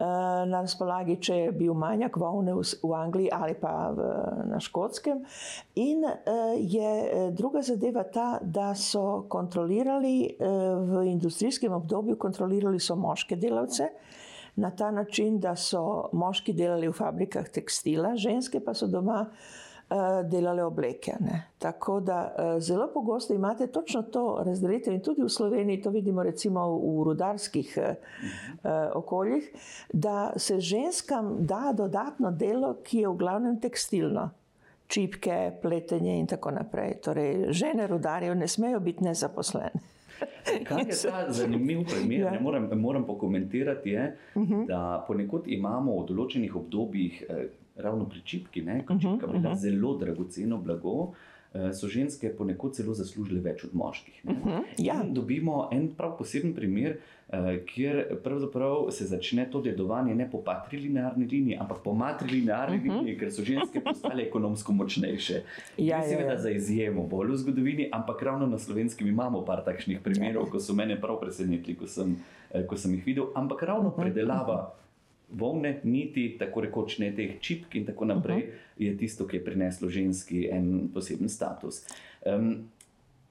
[0.00, 4.06] Na razpolagi, če je bil manjak volne v Angliji ali pa v,
[4.48, 5.20] na Škotskem.
[5.76, 6.06] In
[6.56, 13.90] je druga zadeva ta, da so kontrolirali v industrijskem obdobju, kontrolirali so moške delavce,
[14.56, 19.69] na ta način, da so moški delali v fabrikah tekstila, ženske pa so doma uh,
[20.24, 21.12] delale obleke.
[21.20, 21.42] Ne.
[21.58, 26.22] Tako da uh, zelo pogosto imate točno to razdelitev in tudi v Sloveniji to vidimo
[26.22, 27.94] recimo v rudarskih uh,
[28.94, 29.50] okoljih,
[29.92, 34.30] da se ženskam da dodatno delo, ki je v glavnem tekstilno.
[34.90, 36.96] čipke, pletenje in tako naprej.
[37.04, 39.70] Torej, žene rudarjev ne smejo biti nezaposlene.
[40.68, 42.40] Kaj je ta zanimiv primer, ja.
[42.40, 44.66] moram, moram pokomentirati, je, uh -huh.
[44.66, 49.40] da ponekod imamo v določenih obdobjih, eh, ravno pri čipki, ne, ko čipka uh -huh.
[49.40, 51.12] bila zelo dragoceno blago,
[51.74, 54.20] so ženske ponekod celo zaslužile več od moških.
[54.24, 54.62] Uh -huh.
[54.78, 55.02] ja.
[55.04, 57.00] Dobimo en prav poseben primer,
[57.32, 58.06] Eh, kjer
[58.90, 62.90] se začne to dedovanje ne po patrilinearni liniji, ampak po matrilinearni uh mhm.
[62.90, 62.98] -huh.
[62.98, 65.42] liniji, ker so ženske postale ekonomsko močnejše.
[65.76, 66.38] Ja, ja, seveda ja.
[66.38, 70.50] za izjemo, bolj v zgodovini, ampak ravno na slovenskem imamo par takšnih primerov, ja.
[70.50, 71.84] ko so mene prav presenetili, ko,
[72.50, 73.24] eh, ko sem jih videl.
[73.34, 74.10] Ampak ravno uh mhm.
[74.10, 74.66] -huh.
[75.32, 78.84] Volne, niti tako rekoč ne teh čipk, in tako naprej, uh -huh.
[78.86, 81.86] je tisto, ki je prineslo ženski en poseben status.
[82.26, 82.68] Um,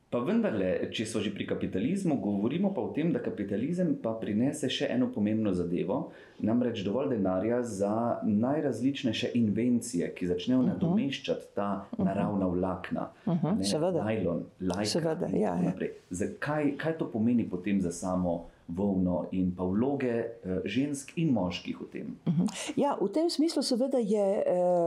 [0.09, 4.65] Pa vendarle, če so že pri kapitalizmu, govorimo pa o tem, da kapitalizem pa prinese
[4.73, 5.99] še eno pomembno zadevo,
[6.41, 7.91] namreč dovolj denarja za
[8.25, 10.71] najrazličnejše invencije, ki začnejo uh mhm.
[10.71, 10.81] -huh.
[10.81, 12.07] nadomeščati ta mhm.
[12.09, 13.47] naravna vlakna, uh mhm.
[13.47, 13.63] -huh.
[13.71, 14.87] seveda, najlon, lajk.
[14.87, 15.73] Seveda, ja, ja.
[16.09, 21.81] Zakaj, kaj to pomeni potem za samo volno in pa vloge uh, žensk in moških
[21.81, 22.17] v tem?
[22.25, 22.73] -huh.
[22.75, 24.43] Ja, v tem smislu seveda je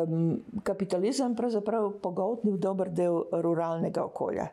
[0.08, 4.48] um, kapitalizem pravzaprav pogotnil dober del ruralnega okolja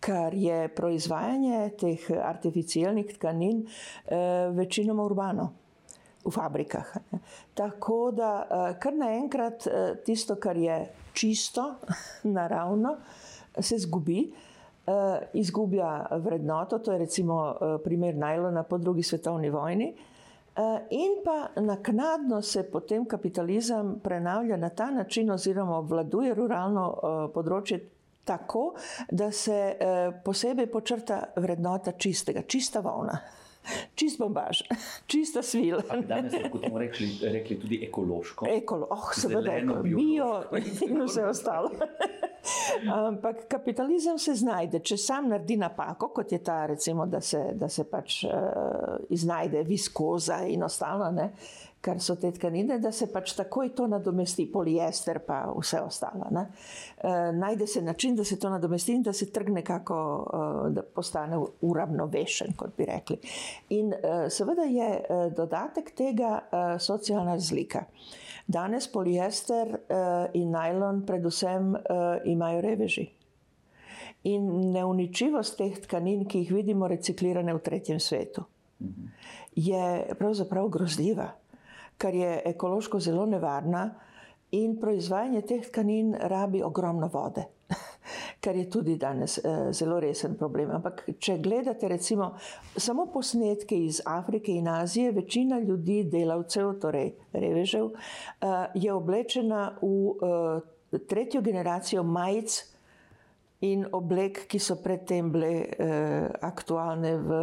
[0.00, 5.52] kar je proizvajanje teh artificialnih tkanin eh, večinoma urbano.
[6.24, 6.94] V fabrikah.
[7.54, 10.78] Tako da, eh, kar naenkrat eh, tisto, kar je
[11.12, 11.74] čisto,
[12.36, 12.96] naravno,
[13.60, 14.32] se zgubi,
[15.32, 16.78] izgublja vrednoto.
[16.78, 19.96] To je recimo primer najlona po drugi svetovni vojni.
[20.90, 26.84] In pa naknadno se potem kapitalizem prenavlja na ta način, oziroma obvladuje ruralno
[27.34, 27.80] področje
[28.24, 28.74] tako,
[29.10, 33.18] da se eh, posebej počrta vrednota čistega, čista volna.
[33.94, 34.62] Čist bombaž,
[35.10, 35.82] čista svila.
[36.08, 36.34] Danes
[36.68, 38.46] smo rekli, rekli tudi ekološko.
[38.50, 40.30] Ekolo, oh, seveda, eko, bio
[40.86, 41.70] in vse ostalo.
[43.08, 47.68] Ampak kapitalizem se znajde, če sam naredi napako, kot je ta, recimo, da se, da
[47.68, 48.32] se pač uh,
[49.08, 51.10] iznajde viskoza in ostalo.
[51.12, 51.30] Ne?
[51.84, 56.30] Kar so te tkanine, da se pač takoj to nadomesti, poliester, pa vse ostalo.
[56.32, 56.44] E,
[57.36, 61.38] najde se način, da se to nadomesti in da se trg nekako e, da postane
[61.60, 63.18] uravnovešen, kot bi rekli.
[63.76, 67.84] In e, seveda je e, dodatek tega e, socialna razlika.
[68.46, 70.00] Danes poliester e,
[70.40, 72.00] in najlon, predvsem, e,
[72.32, 73.06] imajo reveži.
[74.24, 78.48] In neuničljivost teh tkanin, ki jih vidimo reciklirane v tretjem svetu,
[79.54, 81.34] je pravzaprav grozljiva
[81.98, 83.90] kar je ekološko zelo nevarna,
[84.54, 87.44] in proizvajanje teh tkanin rabi ogromno vode,
[88.44, 90.70] kar je tudi danes eh, zelo resen problem.
[90.78, 92.34] Ampak, če gledate recimo
[92.76, 100.14] samo posnetke iz Afrike in Azije, večina ljudi, delavcev, torej revežev, eh, je oblečena v
[100.14, 102.73] eh, tretjo generacijo majic
[103.64, 107.38] in oblek, ki so predtem bile eh, aktualne v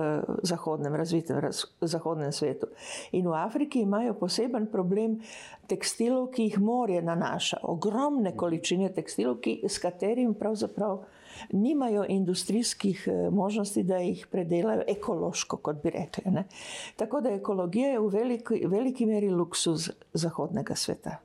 [0.45, 2.69] zahodnem, razvitem raz, zahodnem svetu.
[3.17, 5.17] In v Afriki imajo poseben problem
[5.71, 11.01] tekstilov, ki jih morje nanaša, ogromne količine tekstilov, ki, s katerim pravzaprav
[11.55, 16.31] nimajo industrijskih eh, možnosti, da jih predelajo ekološko, kot bi rekli.
[16.31, 16.45] Ne?
[17.01, 21.17] Tako da ekologija je v veliki, veliki meri luksuz zahodnega sveta.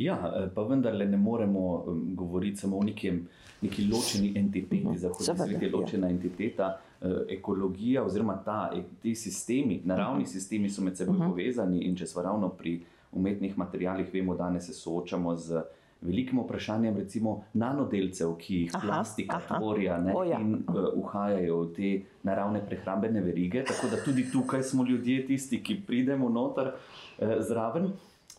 [0.00, 1.84] Ja, eh, pa vendarle ne moremo
[2.16, 3.26] govoriti samo o nekem
[3.60, 4.98] neki ločeni entiteti, uh -huh.
[4.98, 5.76] zahodni svet je ja.
[5.76, 6.10] ločena ja.
[6.10, 10.32] entiteta, uh, ekologija oziroma ta, e, ti sistemi, naravni uh -huh.
[10.32, 11.28] sistemi so med seboj uh -huh.
[11.28, 12.80] povezani in če smo ravno pri
[13.12, 15.62] umetnih materijalih, vemo, da se soočamo z
[16.00, 19.98] velikim vprašanjem, recimo nanodelcev, ki jih aha, plastika tvorja
[20.30, 20.38] ja.
[20.40, 21.90] in uh, uhajajo v te
[22.22, 23.64] naravne prehrambene verige.
[23.64, 27.92] Tako da tudi tukaj smo ljudje tisti, ki pridemo noter uh, zraven.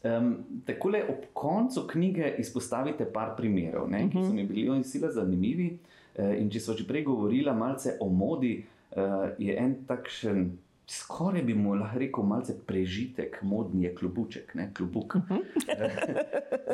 [0.04, 5.12] Um, Tako le ob koncu knjige izpostavite par primerov, ne, ki so mi bili zelo
[5.12, 5.78] zanimivi.
[6.18, 8.64] Uh, in če so že prej govorila malce o modi,
[8.98, 10.48] uh, je en takšen,
[10.90, 15.16] skoraj bi mu lahko rekel, malce prežitek, modni je klubuček, ne klubuk.
[15.16, 15.44] Uh -huh.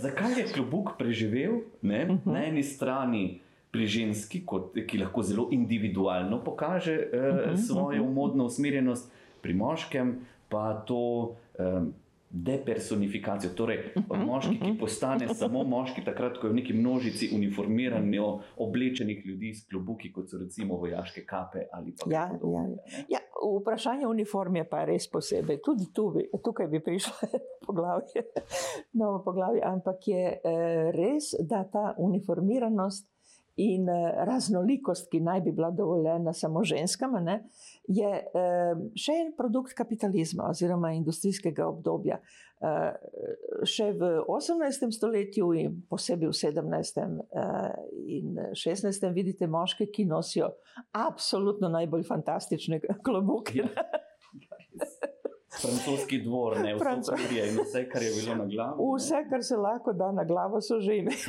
[0.01, 2.31] Zakaj je klubuk preživel ne, uh -huh.
[2.33, 3.41] na eni strani?
[3.71, 9.11] Pri ženski, kot, ki lahko zelo individualno pokaže uh, uh -huh, svojo modno usmerjenost,
[9.41, 11.93] pri moškem pa to um,
[12.29, 18.21] depersonifikacijo, torej od moški, ki postane samo moški, takrat, ko je v neki množici uniformiranih,
[18.57, 22.67] oblečenih ljudi s klobuki, kot so recimo vojaške kape ali pa ja, ja,
[23.09, 23.19] ja.
[23.61, 25.59] Vprašanje uniforme pa je res posebej.
[25.65, 27.29] Tudi tu bi, tukaj bi prišlo
[27.67, 28.23] poglavje,
[28.93, 33.07] novo poglavje, ampak je eh, res, da ta uniformiranost
[33.58, 37.39] in uh, raznolikost, ki naj bi bila dovoljena samo ženskam, ne,
[37.88, 42.20] je uh, še en produkt kapitalizma oziroma industrijskega obdobja.
[42.58, 42.93] Uh,
[43.65, 44.88] še v 18.
[44.93, 47.04] stoletju in posebej v 17.
[47.28, 47.74] Uh,
[48.06, 49.10] in 16.
[49.13, 50.54] vidite moške, ki nosijo
[50.98, 53.65] absolutno najbolj fantastične klobuke.
[53.65, 55.13] Ja.
[55.49, 58.83] Francoski dvor, ne Francoski in vse, kar je bilo na glavi.
[58.95, 61.17] Vse, kar se lahko da na glavo, so že imeli.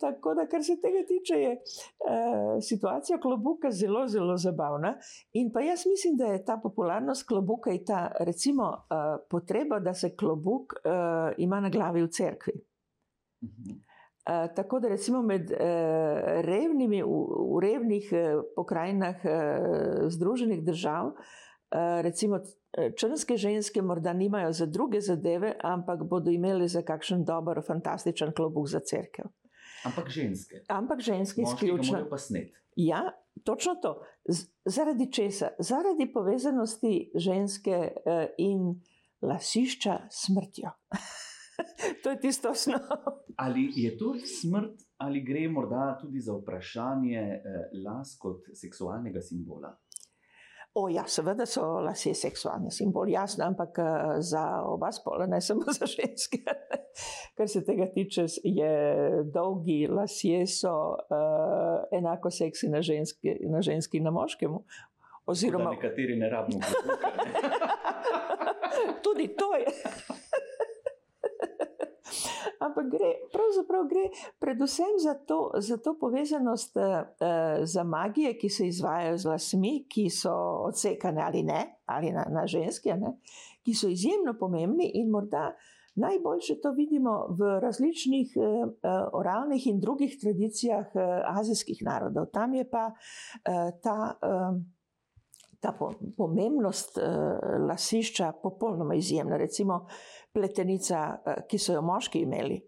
[0.00, 4.94] Tako da, kar se tega tiče, je uh, situacija klobuka zelo, zelo zabavna.
[5.32, 8.76] In pa jaz mislim, da je ta popularnost klobuka in ta recimo, uh,
[9.30, 10.80] potreba, da se klobuk uh,
[11.38, 12.52] ima na glavi v cerkvi.
[13.42, 15.58] Uh, tako da, recimo, med uh,
[16.46, 17.06] revnimi, v,
[17.56, 19.30] v revnih uh, pokrajinah uh,
[20.08, 21.47] Združenih držav, uh,
[22.02, 22.36] recimo,
[22.72, 28.32] eh, črnske ženske morda nimajo za druge zadeve, ampak bodo imeli za kakšen dober, fantastičen
[28.32, 29.24] klobuk za crkve.
[29.84, 30.64] Ampak ženske.
[30.68, 32.06] Ampak ženske izključno.
[32.76, 33.12] Ja,
[33.44, 34.02] točno to.
[34.28, 35.48] Z zaradi česa?
[35.58, 38.80] Zaradi povezanosti ženske uh, in
[39.22, 40.70] lasišča smrtjo.
[42.02, 42.80] to je tisto osnov.
[43.36, 49.78] ali je to smrt, ali gre morda tudi za vprašanje uh, las kot seksualnega simbola?
[50.78, 53.88] O, ja, seveda so lasje seksualni simbol, jasno, ampak uh,
[54.22, 56.38] za oba spola, ne samo za ženske.
[57.34, 58.70] Kar se tega tiče, je
[59.34, 64.54] dolgi lasje so uh, enako seksi na ženski, na ženski in na moškem.
[65.26, 66.60] Oziroma, nekateri ne rabimo.
[69.04, 69.66] tudi to je
[72.60, 74.04] ampak gre, pravzaprav gre
[74.38, 76.84] predvsem za to, za to povezanost uh,
[77.62, 80.34] za magije, ki se izvajajo z lasmi, ki so
[80.68, 83.18] odsekane ali ne, ali na, na ženske, ne,
[83.64, 85.52] ki so izjemno pomembni in morda.
[85.98, 88.70] Najboljše to vidimo v različnih uh,
[89.12, 91.02] oralnih in drugih tradicijah uh,
[91.38, 92.28] azijskih narodov.
[92.32, 94.18] Tam je pa uh, ta.
[94.22, 94.60] Uh,
[95.60, 95.72] ta
[96.16, 97.04] pomembnost uh,
[97.68, 99.36] lasišča popolnoma izjemna.
[99.36, 99.86] Recimo
[100.38, 102.60] pletenica, uh, ki so jo moški imeli.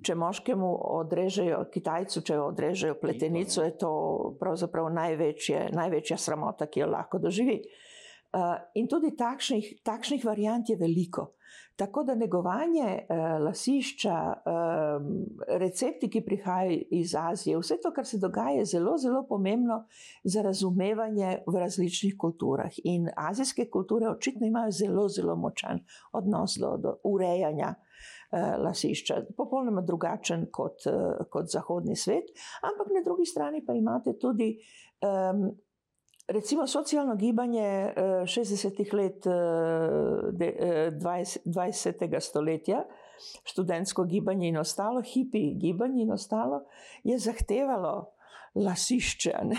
[0.00, 3.90] Če moškemu odrežejo, Kitajcu, če odrežejo pletenico, je to
[4.40, 7.58] pravzaprav največje, največja sramota, ki jo lahko doživi.
[8.30, 11.34] Uh, in tudi takšnih, takšnih variant je veliko.
[11.76, 15.06] Tako da negovanje uh, lasišča, uh,
[15.58, 19.84] recepti, ki prihajajo iz Azije, vse to, kar se dogaja, je zelo, zelo pomembno
[20.24, 22.70] za razumevanje v različnih kulturah.
[22.84, 25.80] In azijske kulture očitno imajo zelo, zelo močan
[26.12, 27.74] odnos do, do urejanja.
[28.64, 30.86] Lasišča, popolnoma drugačen kot,
[31.30, 32.30] kot zahodni svet,
[32.62, 34.52] ampak na drugi strani pa imate tudi
[35.02, 35.50] um,
[36.30, 37.92] Recimo socialno gibanje
[38.24, 39.24] 60-ih eh, let
[40.94, 42.14] 20.
[42.14, 42.84] Eh, stoletja,
[43.44, 46.60] študentsko gibanje in ostalo, hipi gibanje in ostalo,
[47.04, 48.12] je zahtevalo
[48.54, 49.32] lasišče.
[49.42, 49.50] -huh.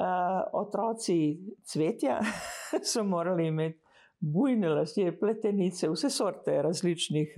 [0.00, 1.38] uh, otroci
[1.72, 2.18] cvetja
[2.92, 3.80] so morali imeti
[4.18, 7.34] bujne lasje, pletenice, vse sorte različnih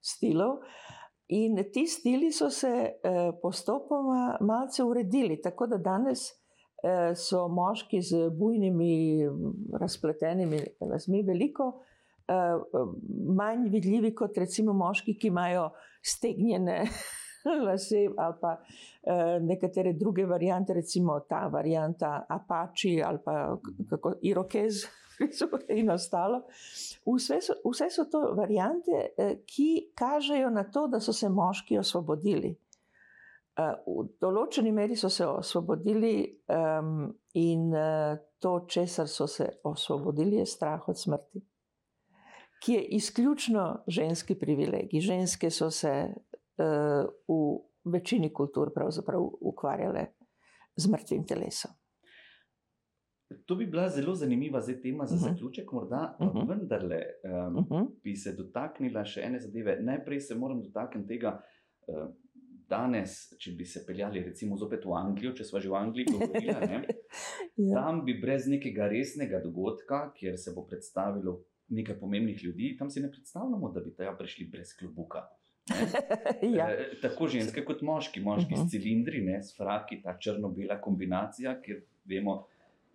[0.00, 0.58] stilov.
[1.28, 2.92] In ti stili so se
[3.42, 6.18] postopoma malce uredili, tako da danes.
[6.82, 9.26] Eh, so moški z bujnimi,
[9.80, 11.72] razpletenimi lasmi veliko
[12.28, 12.84] eh,
[13.34, 15.64] manj vidljivi kot recimo moški, ki imajo
[16.02, 16.76] stegnjene
[17.66, 23.58] lase ali pa eh, nekatere druge variante, recimo ta varianta Apache ali pa
[23.90, 24.84] kako Irokez
[25.80, 26.44] in ostalo.
[27.06, 29.08] Vse so, vse so to variante,
[29.46, 32.54] ki kažejo na to, da so se moški osvobodili.
[33.58, 36.12] V določeni meri so se osvobodili
[36.46, 41.42] um, in uh, to, česar so se osvobodili, je strah od smrti,
[42.62, 45.02] ki je izključno ženski privilegij.
[45.02, 47.40] Ženske so se uh, v
[47.90, 48.70] večini kultur
[49.40, 50.06] ukvarjale
[50.76, 51.74] z mrtvim telesom.
[53.46, 55.28] To bi bila zelo zanimiva tema za uh mhm.
[55.28, 55.32] -huh.
[55.32, 56.38] zaključek, morda uh mhm.
[56.38, 56.48] -huh.
[56.48, 57.86] vendarle um, uh -huh.
[58.02, 59.80] bi se dotaknila še ene zadeve.
[59.82, 61.40] Najprej se moram dotakniti tega.
[61.86, 62.08] Uh,
[62.68, 66.52] danes, če bi se peljali, recimo, zopet v Anglijo, če smo že v Angliji govorili,
[67.70, 67.74] ja.
[67.74, 73.00] tam bi brez nekega resnega dogodka, kjer se bo predstavilo nekaj pomembnih ljudi, tam si
[73.00, 75.26] ne predstavljamo, da bi tam prišli brez klobuka.
[76.58, 76.68] ja.
[76.72, 78.62] e, tako ženske kot moški, moški uh -huh.
[78.62, 78.68] s mhm.
[78.68, 82.44] cilindri, ne, s fraki, ta črno-bela kombinacija, ker vemo.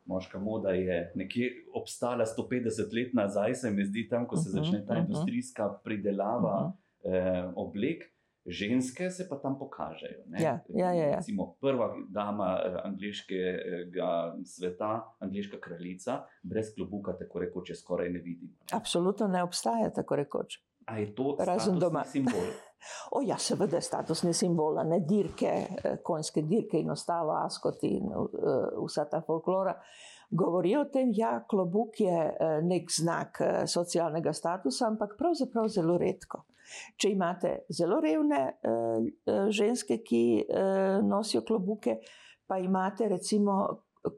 [0.05, 4.57] Moška moda je nekje obstala 150 let nazaj, se mi zdi, tam, ko se mhm,
[4.57, 5.01] začne ta mhm.
[5.01, 7.15] industrijska pridelava uh -huh.
[7.15, 8.12] eh, oblek
[8.45, 10.23] ženske se pa tam pokažejo.
[10.39, 11.15] Ja, ja, ja, ja.
[11.15, 18.51] Recimo, prva dama eh, angliškega sveta, angliška kraljica, brez klobuka, tako rekoč, skoraj ne vidimo.
[18.71, 20.59] Absolutno ne obstaja tako rekoč.
[20.85, 22.03] A je to razen doma?
[22.03, 22.51] Simbol?
[23.15, 28.09] O, ja, seveda, statusne simbole, ne dirke, eh, konjske dirke in ostalo, askot in
[28.83, 29.77] vsa ta folklora.
[30.29, 32.17] Govorijo o tem, da ja, klobuk je
[32.67, 33.39] nek znak
[33.71, 36.41] socialnega statusa, ampak pravzaprav zelo redko.
[36.97, 41.99] Če imate zelo revne uh, ženske, ki uh, nosijo klobuke,
[42.47, 43.57] pa imate recimo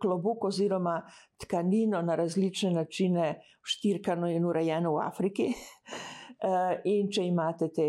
[0.01, 0.95] klobuk oziroma
[1.41, 5.49] tkanino na različne načine, štirkano in urejeno v Afriki.
[6.45, 7.85] Eh, in če imate te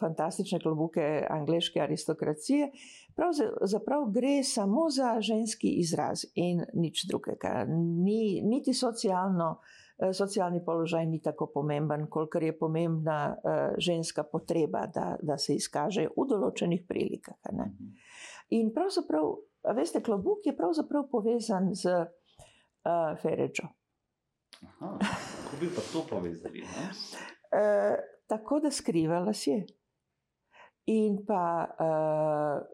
[0.00, 2.70] fantastične klobuke angleške aristokracije,
[3.14, 7.66] pravzaprav gre samo za ženski izraz in nič drugega.
[7.68, 14.86] Ni, niti socialno, uh, socialni položaj ni tako pomemben, kolikor je pomembna uh, ženska potreba,
[14.86, 17.38] da, da se izkaže v določenih prilikah.
[17.54, 17.70] Ne?
[18.58, 19.30] In pravzaprav,
[19.76, 23.70] veste, klobuk je pravzaprav povezan z uh, Ferečo.
[24.78, 26.60] Kako bi pa to povezali?
[26.60, 26.90] Ne?
[27.54, 29.66] Eh, tako da skrivala si.
[30.86, 32.66] In pa uh,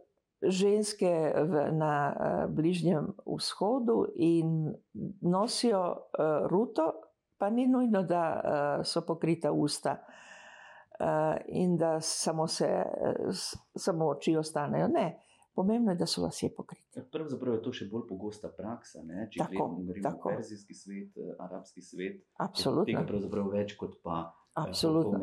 [0.42, 4.74] ženske v, na uh, Bližnjem vzhodu in
[5.20, 7.09] nosijo uh, ruto,
[7.40, 11.06] pa ni nujno, da uh, so pokrita usta uh,
[11.48, 13.34] in da samo, se, uh,
[13.74, 14.88] samo oči ostanejo.
[14.88, 15.08] Ne.
[15.54, 16.98] Pomembno je, da so lasje pokriti.
[16.98, 19.02] Ja, pravzaprav je to še bolj pogosta praksa.
[19.02, 19.26] Ne?
[19.32, 22.86] Če gledamo perzijski svet, arabski svet, Absolutno.
[22.92, 24.20] tega pravzaprav več kot pa
[24.60, 25.20] Absolutno.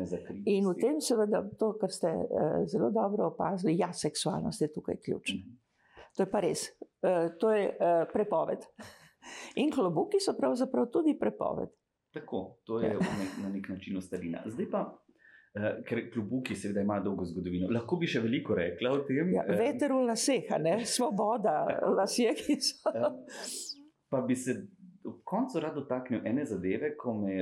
[0.48, 4.96] In v tem, seveda, to, kar ste uh, zelo dobro opazili, ja, seksualnost je tukaj
[5.04, 5.38] ključna.
[5.38, 5.66] Mm -hmm.
[6.16, 6.64] To je pa res.
[6.80, 8.64] Uh, to je uh, prepoved.
[9.54, 11.68] In klobuki so pravzaprav tudi prepoved.
[12.12, 14.42] Tako, to je nek, na nek način starina.
[14.46, 19.02] Zdaj pa, uh, ker klobuki seveda imajo dolgo zgodovino, lahko bi še veliko rekla o
[19.08, 19.34] tem.
[19.34, 20.48] Ja, veter v laseh,
[20.88, 21.60] svoboda,
[21.98, 22.92] lasje, ki so.
[24.08, 24.56] pa bi se
[25.08, 27.36] ob koncu rad dotaknil ene zadeve, me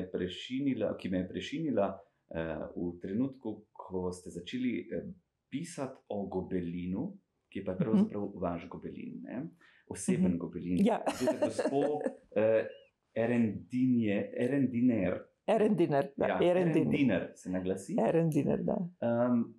[0.99, 5.07] ki me je prešinila uh, v trenutku, ko ste začeli uh,
[5.51, 7.12] pisati o gobelinu,
[7.53, 8.39] ki je pa pravzaprav uh mhm.
[8.39, 8.43] -huh.
[8.43, 9.49] vaš gobelin, ne?
[9.89, 10.35] oseben mhm.
[10.35, 10.39] -huh.
[10.39, 10.87] gobelin.
[10.87, 11.01] Ja.
[11.41, 12.03] Gospod
[13.17, 15.21] uh, Erendiner.
[15.47, 17.97] Erendiner, da, ja, Erendiner se naglasi.
[18.09, 18.77] Erendiner, da.
[19.01, 19.55] Um,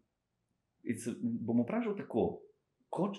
[1.41, 2.27] bom vprašal tako,
[2.89, 3.17] kot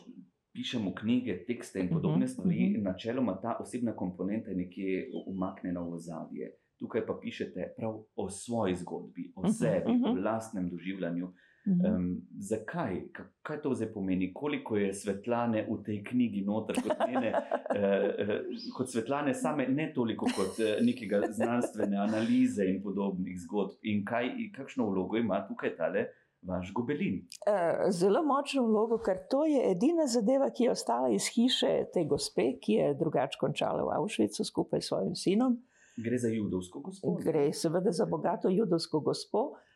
[0.53, 2.83] pišemo knjige, tekste in podobne uh -huh, stvari, uh -huh.
[2.83, 6.53] načeloma ta osebna komponenta je nekje umaknjena v zadje.
[6.79, 10.19] Tukaj pa pišete prav o svoji zgodbi, o sebi, uh -huh, uh -huh.
[10.19, 11.33] o lastnem doživljanju.
[11.69, 12.05] Um,
[12.41, 13.03] zakaj,
[13.43, 18.31] kaj to zdaj pomeni, koliko je svetlane v tej knjigi, noter, kot, njene, uh,
[18.77, 24.33] kot svetlane, same, ne toliko kot uh, nekega znanstvene analize in podobnih zgodb, in kaj,
[24.57, 26.09] kakšno vlogo ima tukaj tale
[26.43, 27.27] vaš gobelin.
[27.47, 32.05] Eh, zelo močno vlogo, ker to je edina zadeva, ki je ostala iz hiše te
[32.05, 35.59] gospe, ki je drugače končala v Avšvicu skupaj s svojim sinom.
[35.97, 37.17] Gre za judovsko gospo?
[37.25, 39.68] Gre seveda za bogato judovsko gospo, eh,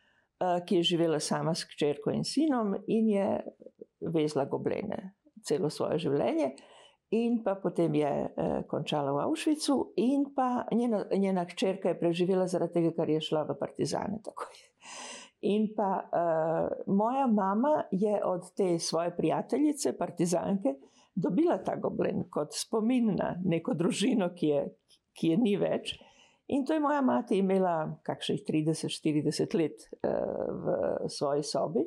[0.67, 3.27] ki je živela sama s črko in sinom in je
[4.13, 5.13] vezla goblene
[5.43, 6.53] celo svoje življenje.
[7.13, 12.47] In pa potem je eh, končala v Avšvicu, in pa njena, njena hčerka je preživela
[12.49, 14.17] zaradi tega, ker je šla v Partizane.
[15.43, 20.71] In pa uh, moja mama je od te svoje prijateljice, partizanke,
[21.15, 24.61] dobila ta goblen kot spomin na neko družino, ki je,
[25.19, 25.97] ki je ni več.
[26.47, 30.11] In to je moja mati imela kakšnih 30-40 let uh,
[30.49, 30.65] v
[31.09, 31.85] svoji sobi.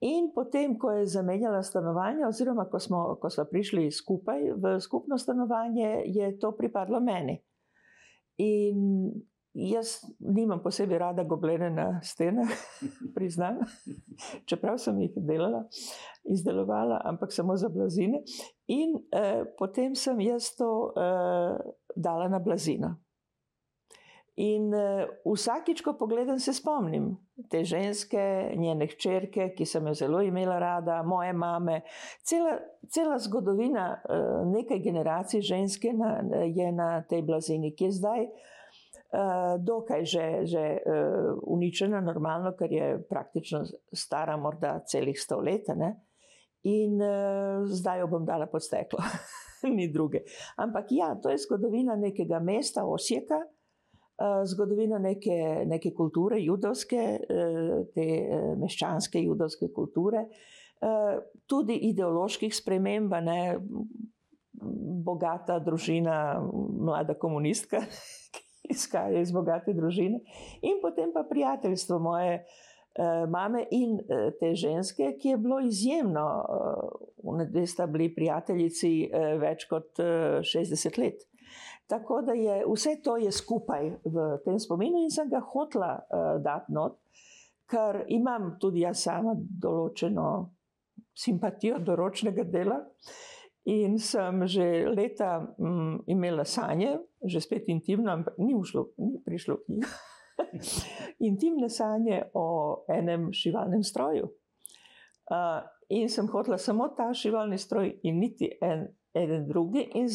[0.00, 5.18] In potem, ko je zamenjala stanovanje, oziroma ko smo, ko smo prišli skupaj v skupno
[5.18, 7.40] stanovanje, je to pripadlo meni.
[8.38, 9.10] In
[9.58, 12.50] Jaz nimam posebej rada goblene na stenah,
[13.16, 13.58] priznam,
[14.46, 15.64] čeprav sem jih delala,
[16.22, 18.22] izdelovala, ampak samo za blazine.
[18.70, 21.56] In eh, potem sem jaz to eh,
[21.96, 22.94] dala na blazino.
[24.38, 27.10] In uh, vsakič, ko pogledam, se spomnim
[27.50, 31.80] te ženske, njene hčerke, ki sem jo zelo imela rada, moje mame.
[32.22, 38.30] Cela, cela zgodovina uh, nekaj generacij ženske na, je na tej blazini, ki je zdaj
[39.08, 40.62] Eh, dokaj že, že
[41.48, 45.72] uničena, normalno, ker je praktično stara, morda celih sto let.
[45.72, 45.94] Ne?
[46.68, 47.00] In
[47.64, 49.00] zdaj jo bom dala pod steklo,
[49.76, 50.26] ni druge.
[50.60, 53.40] Ampak ja, to je zgodovina nekega mesta, Osijeka,
[54.18, 60.28] uh, zgodovina neke, neke kulture, judovske, uh, te uh, meščanske judovske kulture,
[61.50, 63.56] tudi ideoloških sprememb, ne
[65.02, 67.80] bogata družina, mlada komunistka
[68.74, 70.20] izhaja iz bogate družine,
[70.62, 72.44] in potem pa prijateljstvo moje
[73.30, 73.98] mame in
[74.38, 76.28] te ženske, ki je bilo izjemno.
[76.46, 79.10] Uh, Dve sta bili prijateljici
[79.42, 81.26] več kot uh, 60 let.
[81.88, 86.42] Tako da je vse to je skupaj v tem spominu in sem ga hotla uh,
[86.44, 86.98] dati not,
[87.68, 90.28] ker imam tudi jaz sama določeno
[91.16, 92.80] simpatijo do ročnega dela.
[93.68, 99.56] In sem že leta m, imela sanje, že spet intimno, ampak ni, ušlo, ni prišlo
[99.56, 99.82] k njim.
[101.28, 104.30] Intimne sanje o enem šivalnem stroju.
[105.28, 109.84] Uh, in sem hotela samo ta šivalni stroj, in niti en, en drugi.
[110.00, 110.08] In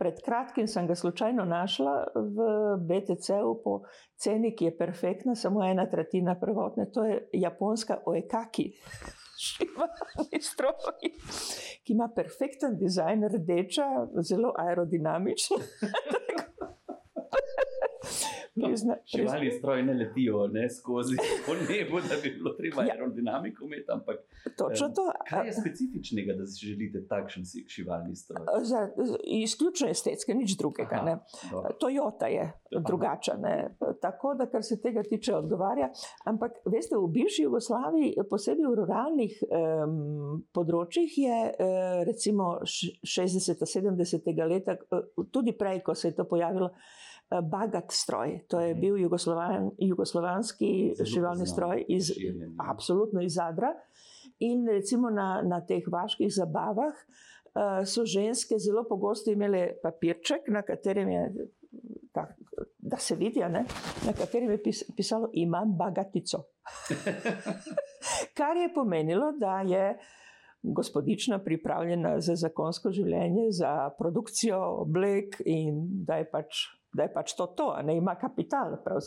[0.00, 2.48] pred kratkim sem ga slučajno našla v
[2.88, 3.82] BTC-u po
[4.16, 8.70] ceni, ki je perfektna, samo ena tretjina prvotne, to je japonska oekaki
[9.40, 11.12] šivalni stroj,
[11.84, 13.88] ki ima perfekten dizajn, rdeča,
[14.28, 15.60] zelo aerodinamična.
[18.66, 21.16] Prizna, živali stroj ne letijo ne, skozi
[21.68, 22.94] nebo, da bi bilo treba ja.
[22.94, 23.88] aerodinamiko imeti.
[23.88, 24.16] Ampak,
[24.58, 25.12] Točno to.
[25.28, 27.42] Kaj je specifičnega, da si želite takšen
[27.76, 28.46] živalni stroj?
[28.62, 28.88] Za,
[29.24, 31.00] izključno estetske, nič drugega.
[31.02, 31.18] Aha,
[31.80, 32.52] Toyota je
[32.86, 33.70] drugačna.
[34.00, 35.90] Tako da, kar se tega tiče, odgovarja.
[36.24, 44.76] Ampak, veste, v bivši Jugoslaviji, posebej v ruralnih um, področjih, je uh, recimo 60-70 leta,
[44.90, 46.72] uh, tudi prej, ko se je to pojavilo.
[47.30, 48.40] Eh, bagat stroj.
[48.48, 48.80] To je mhm.
[48.80, 52.10] bil jugoslovan, jugoslovanski šivalni stroj, iz,
[52.58, 53.74] absolutno iz Zadra.
[54.38, 60.62] In recimo na, na teh vaških zabavah uh, so ženske zelo pogosto imele papirček, na
[60.62, 61.46] katerem je,
[62.12, 62.24] ta,
[62.78, 63.66] da se vidi, ne,
[64.06, 66.40] na katerem je pis, pisalo: Imam bagatico.
[68.38, 69.98] Kar je pomenilo, da je
[70.62, 77.34] gospodična pripravljena za zakonsko življenje, za produkcijo oblek in da je pač da je pač
[77.38, 78.76] to, to ne ima kapital.
[78.84, 79.00] Pa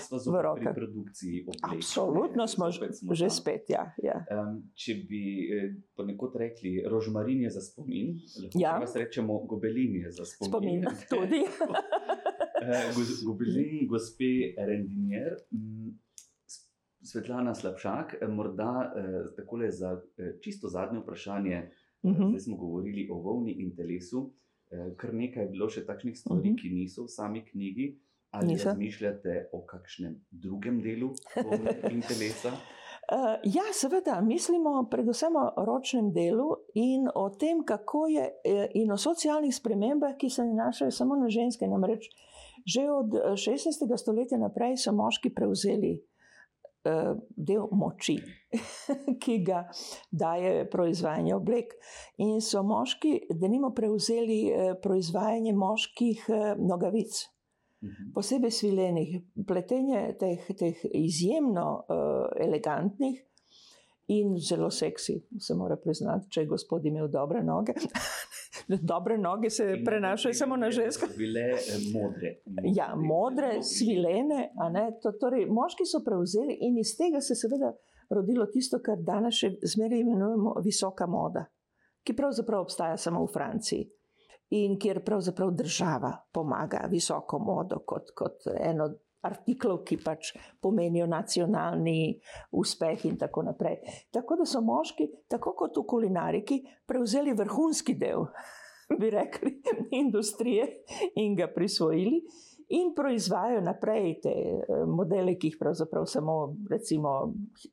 [0.00, 1.46] smo zelo v reprodukciji.
[1.62, 3.68] Absolutno smo, smo že spet.
[3.68, 4.22] Ja, ja.
[4.32, 5.22] Um, če bi
[5.52, 8.78] eh, ponekod rekli, rožmarin je za spomin, lahko ja.
[8.94, 10.50] rečemo gobelin je za spomin.
[10.50, 10.80] Spomin
[11.12, 11.42] tudi.
[12.62, 12.90] Eh,
[13.26, 15.36] gobelin, gospe Rendinier.
[17.06, 21.70] Svetlana Slabšak, eh, morda eh, tako za eh, čisto zadnje vprašanje.
[22.02, 22.22] Uh mhm.
[22.22, 22.28] -huh.
[22.28, 24.32] Zdaj smo govorili o volni in telesu.
[24.70, 26.54] Eh, kar nekaj je bilo še takšnih stvari, uh mhm.
[26.54, 26.62] -huh.
[26.62, 27.98] ki niso v sami knjigi.
[28.30, 28.68] Ali Niso.
[28.68, 31.14] razmišljate o kakšnem drugem delu
[32.08, 32.50] telesa?
[32.50, 38.92] Uh, ja, seveda, mislimo predvsem o ročnem delu in o tem, kako je, eh, in
[38.92, 41.66] o socialnih spremembah, ki se nanašajo samo na ženske.
[41.66, 42.10] Namreč
[42.66, 43.96] že od 16.
[43.96, 46.15] stoletja naprej so moški prevzeli Eh,
[47.36, 48.16] del moči,
[49.22, 49.64] ki ga
[50.10, 51.76] daje proizvajanje oblek.
[52.24, 57.22] In so moški, da nimo prevzeli eh, proizvajanje moških eh, nogavic,
[57.84, 58.10] mhm.
[58.14, 59.16] posebej svilenih,
[59.46, 61.68] pletenje teh, teh izjemno
[62.40, 63.22] elegantnih.
[64.08, 67.74] In zelo seksi, se mora priznati, če je gospod imel dobre noge.
[68.92, 71.08] dobre noge se prenašajo samo na ženske.
[71.16, 72.36] Bile eh, modre.
[72.74, 74.52] Ja, modre, svilene.
[75.02, 77.72] To, torej, moški so prevzeli in iz tega se je seveda
[78.14, 81.42] rodilo tisto, kar danes še zmeraj imenujemo visoka moda,
[82.06, 83.88] ki pravzaprav obstaja samo v Franciji.
[84.54, 88.86] In kjer pravzaprav država pomaga visoko modo kot, kot eno
[89.24, 92.16] artiklov, ki pač pomenijo nacionalni
[92.52, 93.80] uspeh, in tako naprej.
[94.12, 98.26] Tako da so moški, tako kot v kulinariki, prevzeli vrhunski del,
[99.00, 99.56] bi rekli,
[100.02, 100.68] industrije
[101.16, 102.22] in ga prisvojili
[102.68, 106.36] in proizvajajo naprej te eh, modele, ki jih pravzaprav samo,
[106.70, 107.12] recimo,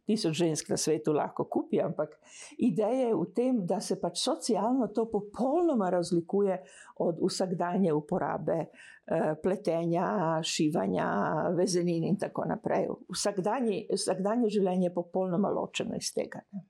[0.06, 1.82] tisoč žensk na svetu lahko kupi.
[1.82, 2.18] Ampak
[2.58, 6.60] ideja je v tem, da se pač socialno to popolnoma razlikuje
[7.06, 11.08] od vsakdanje uporabe eh, pletenja, šivanja,
[11.58, 12.92] vezenin in tako naprej.
[13.10, 16.46] Vsakdanje, vsakdanje življenje je popolnoma ločeno iz tega.
[16.52, 16.68] Ne.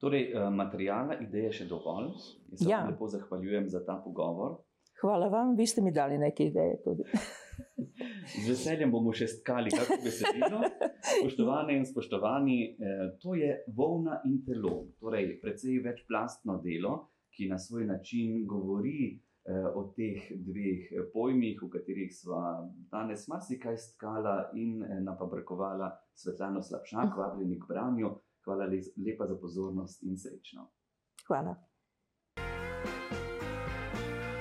[0.00, 2.14] Torej, eh, materijala, ideje še dovolj.
[2.52, 2.84] Jaz se ja.
[2.86, 4.60] lepo zahvaljujem za ta pogovor.
[5.00, 6.76] Hvala vam, vi ste mi dali nekaj ideje.
[8.42, 10.60] Z veseljem bomo še skali, kako besedilo.
[11.00, 17.58] Spoštovane in spoštovani, eh, to je volna in telo, torej precej večplastno delo, ki na
[17.58, 22.42] svoj način govori eh, o teh dveh pojmih, v katerih smo
[22.92, 28.18] danes marsikaj skala in eh, napabrkovala Svetlano Slabšak, vabljeni k branju.
[28.44, 30.70] Hvala lepa za pozornost in srečno.
[31.28, 31.69] Hvala.